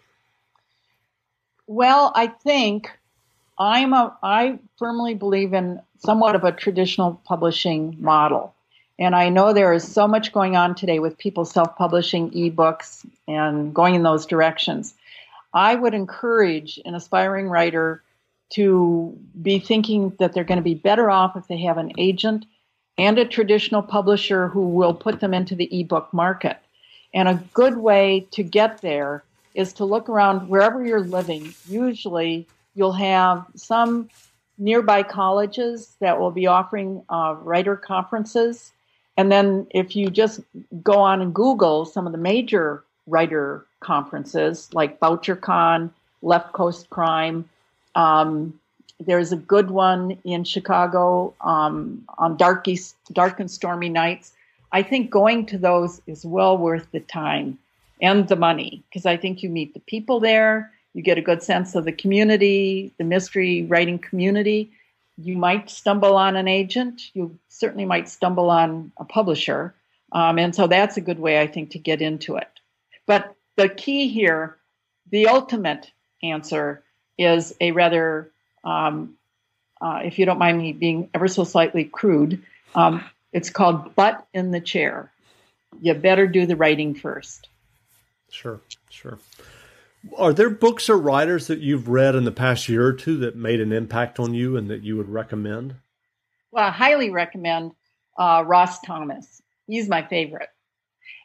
Well, 1.67 2.13
I 2.15 2.29
think 2.29 2.99
I'm 3.59 3.93
a 3.93 4.17
I 4.23 4.59
firmly 4.79 5.13
believe 5.13 5.53
in 5.53 5.83
somewhat 5.99 6.37
of 6.37 6.45
a 6.45 6.53
traditional 6.53 7.21
publishing 7.27 7.95
model. 8.01 8.55
And 8.99 9.15
I 9.15 9.29
know 9.29 9.53
there 9.53 9.75
is 9.75 9.87
so 9.87 10.09
much 10.09 10.33
going 10.33 10.57
on 10.57 10.75
today 10.75 10.99
with 10.99 11.19
people 11.19 11.45
self-publishing 11.45 12.31
ebooks 12.31 13.05
and 13.29 13.75
going 13.75 13.95
in 13.97 14.03
those 14.03 14.25
directions. 14.25 14.95
I 15.53 15.75
would 15.75 15.95
encourage 15.95 16.81
an 16.85 16.95
aspiring 16.95 17.49
writer 17.49 18.03
to 18.51 19.17
be 19.41 19.59
thinking 19.59 20.11
that 20.19 20.33
they're 20.33 20.45
going 20.45 20.59
to 20.59 20.63
be 20.63 20.75
better 20.75 21.11
off 21.11 21.37
if 21.37 21.47
they 21.47 21.59
have 21.63 21.79
an 21.79 21.93
agent 21.99 22.45
and 22.99 23.19
a 23.19 23.25
traditional 23.25 23.83
publisher 23.83 24.49
who 24.49 24.69
will 24.69 24.93
put 24.93 25.21
them 25.21 25.33
into 25.33 25.55
the 25.55 25.81
ebook 25.81 26.13
market. 26.13 26.59
And 27.15 27.29
a 27.29 27.43
good 27.55 27.79
way 27.79 28.27
to 28.33 28.43
get 28.43 28.83
there 28.83 29.25
is 29.55 29.73
to 29.75 29.85
look 29.85 30.09
around 30.09 30.49
wherever 30.49 30.85
you're 30.85 31.01
living. 31.01 31.55
Usually, 31.67 32.47
you'll 32.75 32.93
have 32.93 33.47
some 33.57 34.11
nearby 34.59 35.03
colleges 35.03 35.97
that 36.01 36.21
will 36.21 36.31
be 36.31 36.47
offering 36.47 37.03
uh, 37.09 37.37
writer 37.41 37.77
conferences. 37.77 38.73
And 39.17 39.31
then, 39.33 39.67
if 39.71 39.97
you 39.97 40.11
just 40.11 40.41
go 40.83 40.95
on 41.01 41.21
and 41.21 41.35
Google 41.35 41.85
some 41.85 42.07
of 42.07 42.13
the 42.13 42.19
major 42.19 42.85
writer 43.07 43.67
conferences 43.81 44.69
like 44.73 45.01
BoucherCon, 45.01 45.91
Left 46.23 46.53
Coast 46.53 46.91
Crime, 46.91 47.49
um, 47.95 48.59
there's 49.01 49.33
a 49.33 49.37
good 49.37 49.71
one 49.71 50.19
in 50.25 50.45
Chicago 50.45 51.35
um, 51.41 52.05
on 52.19 52.37
dark, 52.37 52.69
east, 52.69 52.97
dark 53.13 53.41
and 53.41 53.51
stormy 53.51 53.89
nights. 53.89 54.33
I 54.73 54.83
think 54.83 55.11
going 55.11 55.47
to 55.47 55.59
those 55.59 56.01
is 56.07 56.25
well 56.25 56.57
worth 56.57 56.87
the 56.93 57.01
time 57.01 57.59
and 58.01 58.29
the 58.29 58.37
money 58.37 58.83
because 58.89 59.07
I 59.07 59.17
think 59.17 59.43
you 59.43 59.49
meet 59.49 59.75
the 59.75 59.81
people 59.81 60.21
there, 60.21 60.71
you 60.93 61.03
get 61.03 61.19
a 61.19 61.23
good 61.23 61.43
sense 61.43 61.75
of 61.75 61.85
the 61.85 61.93
community, 61.93 62.93
the 62.99 63.05
mystery 63.05 63.65
writing 63.65 63.99
community. 63.99 64.71
You 65.17 65.37
might 65.37 65.71
stumble 65.71 66.17
on 66.17 66.37
an 66.37 66.49
agent. 66.49 67.11
You 67.15 67.39
certainly 67.49 67.85
might 67.85 68.09
stumble 68.09 68.51
on 68.51 68.93
a 68.97 69.05
publisher. 69.05 69.75
Um, 70.13 70.39
and 70.39 70.55
so 70.55 70.67
that's 70.67 70.97
a 70.97 71.01
good 71.01 71.19
way, 71.19 71.41
I 71.41 71.47
think, 71.47 71.71
to 71.71 71.79
get 71.79 72.03
into 72.03 72.37
it. 72.37 72.49
But 73.07 73.35
the 73.57 73.69
key 73.69 74.09
here, 74.09 74.57
the 75.11 75.29
ultimate 75.29 75.91
answer, 76.23 76.83
is 77.19 77.55
a 77.61 77.73
rather 77.73 78.31
um, 78.65 79.17
uh, 79.81 80.01
if 80.05 80.19
you 80.19 80.27
don't 80.27 80.39
mind 80.39 80.59
me 80.59 80.73
being 80.73 81.09
ever 81.15 81.29
so 81.29 81.45
slightly 81.45 81.85
crude, 81.85 82.43
um, 82.75 83.03
it's 83.33 83.51
called 83.51 83.95
Butt 83.95 84.27
in 84.35 84.51
the 84.51 84.61
Chair. 84.61 85.11
You 85.81 85.95
better 85.95 86.27
do 86.27 86.47
the 86.47 86.57
writing 86.57 86.95
first. 86.95 87.49
Sure, 88.31 88.61
sure. 88.91 89.19
Are 90.17 90.33
there 90.33 90.51
books 90.51 90.89
or 90.89 90.97
writers 90.97 91.47
that 91.47 91.61
you've 91.61 91.89
read 91.89 92.15
in 92.15 92.25
the 92.25 92.33
past 92.33 92.69
year 92.69 92.87
or 92.87 92.93
two 92.93 93.19
that 93.19 93.37
made 93.37 93.61
an 93.61 93.73
impact 93.73 94.19
on 94.19 94.35
you 94.35 94.57
and 94.57 94.71
that 94.71 94.83
you 94.83 94.97
would 94.97 95.09
recommend? 95.09 95.77
Well, 96.51 96.65
I 96.65 96.71
highly 96.71 97.11
recommend 97.11 97.73
uh, 98.19 98.45
Ross 98.47 98.81
Thomas. 98.81 99.43
He's 99.67 99.89
my 99.89 100.07
favorite. 100.07 100.49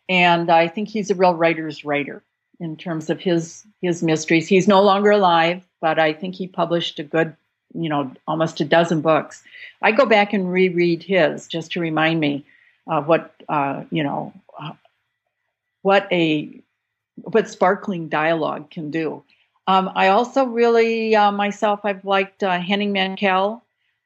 And 0.08 0.52
I 0.52 0.68
think 0.68 0.90
he's 0.90 1.10
a 1.10 1.16
real 1.16 1.34
writer's 1.34 1.84
writer 1.84 2.24
in 2.60 2.78
terms 2.78 3.10
of 3.10 3.20
his 3.20 3.66
his 3.82 4.04
mysteries. 4.04 4.48
He's 4.48 4.68
no 4.68 4.82
longer 4.82 5.12
alive, 5.12 5.64
but 5.82 6.00
I 6.00 6.14
think 6.14 6.36
he 6.36 6.48
published 6.48 7.00
a 7.00 7.04
good, 7.04 7.36
you 7.74 7.90
know, 7.90 8.12
almost 8.28 8.62
a 8.62 8.66
dozen 8.66 9.02
books. 9.02 9.44
I 9.82 9.92
go 9.92 10.06
back 10.06 10.34
and 10.34 10.52
reread 10.52 11.04
his 11.04 11.48
just 11.48 11.72
to 11.74 11.80
remind 11.80 12.20
me 12.20 12.46
of 12.88 13.08
what 13.08 13.34
uh, 13.50 13.84
you 13.92 14.04
know 14.04 14.34
uh, 14.60 14.74
what 15.82 16.08
a 16.12 16.62
what 17.16 17.50
sparkling 17.50 18.10
dialogue 18.10 18.70
can 18.70 18.92
do. 18.92 19.24
Um, 19.68 19.92
I 19.96 20.10
also 20.10 20.46
really 20.46 21.16
uh, 21.16 21.32
myself 21.32 21.82
I've 21.84 22.06
liked 22.06 22.44
uh, 22.44 22.60
Henning 22.60 22.94
Mankell. 22.94 23.62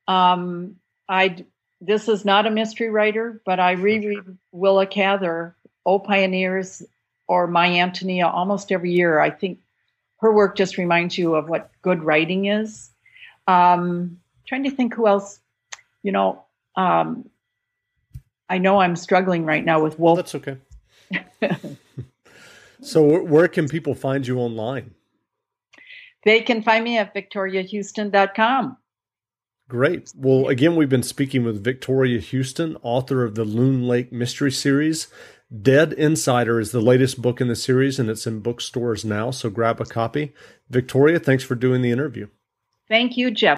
Um, 0.07 0.77
I 1.07 1.43
this 1.81 2.07
is 2.07 2.25
not 2.25 2.45
a 2.45 2.51
mystery 2.51 2.89
writer, 2.89 3.41
but 3.45 3.59
I 3.59 3.71
reread 3.71 4.37
Willa 4.51 4.85
Cather, 4.85 5.55
O 5.85 5.99
Pioneers, 5.99 6.83
or 7.27 7.47
My 7.47 7.67
Antonia 7.67 8.27
almost 8.27 8.71
every 8.71 8.91
year. 8.91 9.19
I 9.19 9.29
think 9.29 9.59
her 10.19 10.33
work 10.33 10.55
just 10.55 10.77
reminds 10.77 11.17
you 11.17 11.35
of 11.35 11.49
what 11.49 11.71
good 11.81 12.03
writing 12.03 12.45
is. 12.45 12.89
Um, 13.47 14.19
trying 14.45 14.63
to 14.63 14.71
think 14.71 14.93
who 14.93 15.07
else, 15.07 15.39
you 16.03 16.11
know, 16.11 16.43
um, 16.75 17.29
I 18.49 18.57
know 18.57 18.79
I'm 18.79 18.95
struggling 18.95 19.45
right 19.45 19.63
now 19.63 19.81
with 19.81 19.99
Wolf. 19.99 20.17
That's 20.17 20.35
okay. 20.35 20.57
so, 22.81 23.21
where 23.23 23.47
can 23.47 23.67
people 23.67 23.93
find 23.95 24.25
you 24.25 24.39
online? 24.39 24.93
They 26.25 26.41
can 26.41 26.61
find 26.61 26.83
me 26.83 26.97
at 26.97 27.13
victoriahouston.com. 27.13 28.77
Great. 29.69 30.11
Well, 30.15 30.47
again, 30.47 30.75
we've 30.75 30.89
been 30.89 31.03
speaking 31.03 31.43
with 31.43 31.63
Victoria 31.63 32.19
Houston, 32.19 32.75
author 32.81 33.23
of 33.23 33.35
the 33.35 33.45
Loon 33.45 33.87
Lake 33.87 34.11
Mystery 34.11 34.51
Series. 34.51 35.07
Dead 35.51 35.93
Insider 35.93 36.59
is 36.59 36.71
the 36.71 36.81
latest 36.81 37.21
book 37.21 37.41
in 37.41 37.47
the 37.47 37.55
series, 37.55 37.97
and 37.97 38.07
it's 38.09 38.27
in 38.27 38.39
bookstores 38.39 39.03
now, 39.03 39.31
so 39.31 39.49
grab 39.49 39.81
a 39.81 39.85
copy. 39.85 40.33
Victoria, 40.69 41.19
thanks 41.19 41.43
for 41.43 41.55
doing 41.55 41.81
the 41.81 41.89
interview. 41.89 42.27
Thank 42.87 43.17
you, 43.17 43.31
Jeff. 43.31 43.57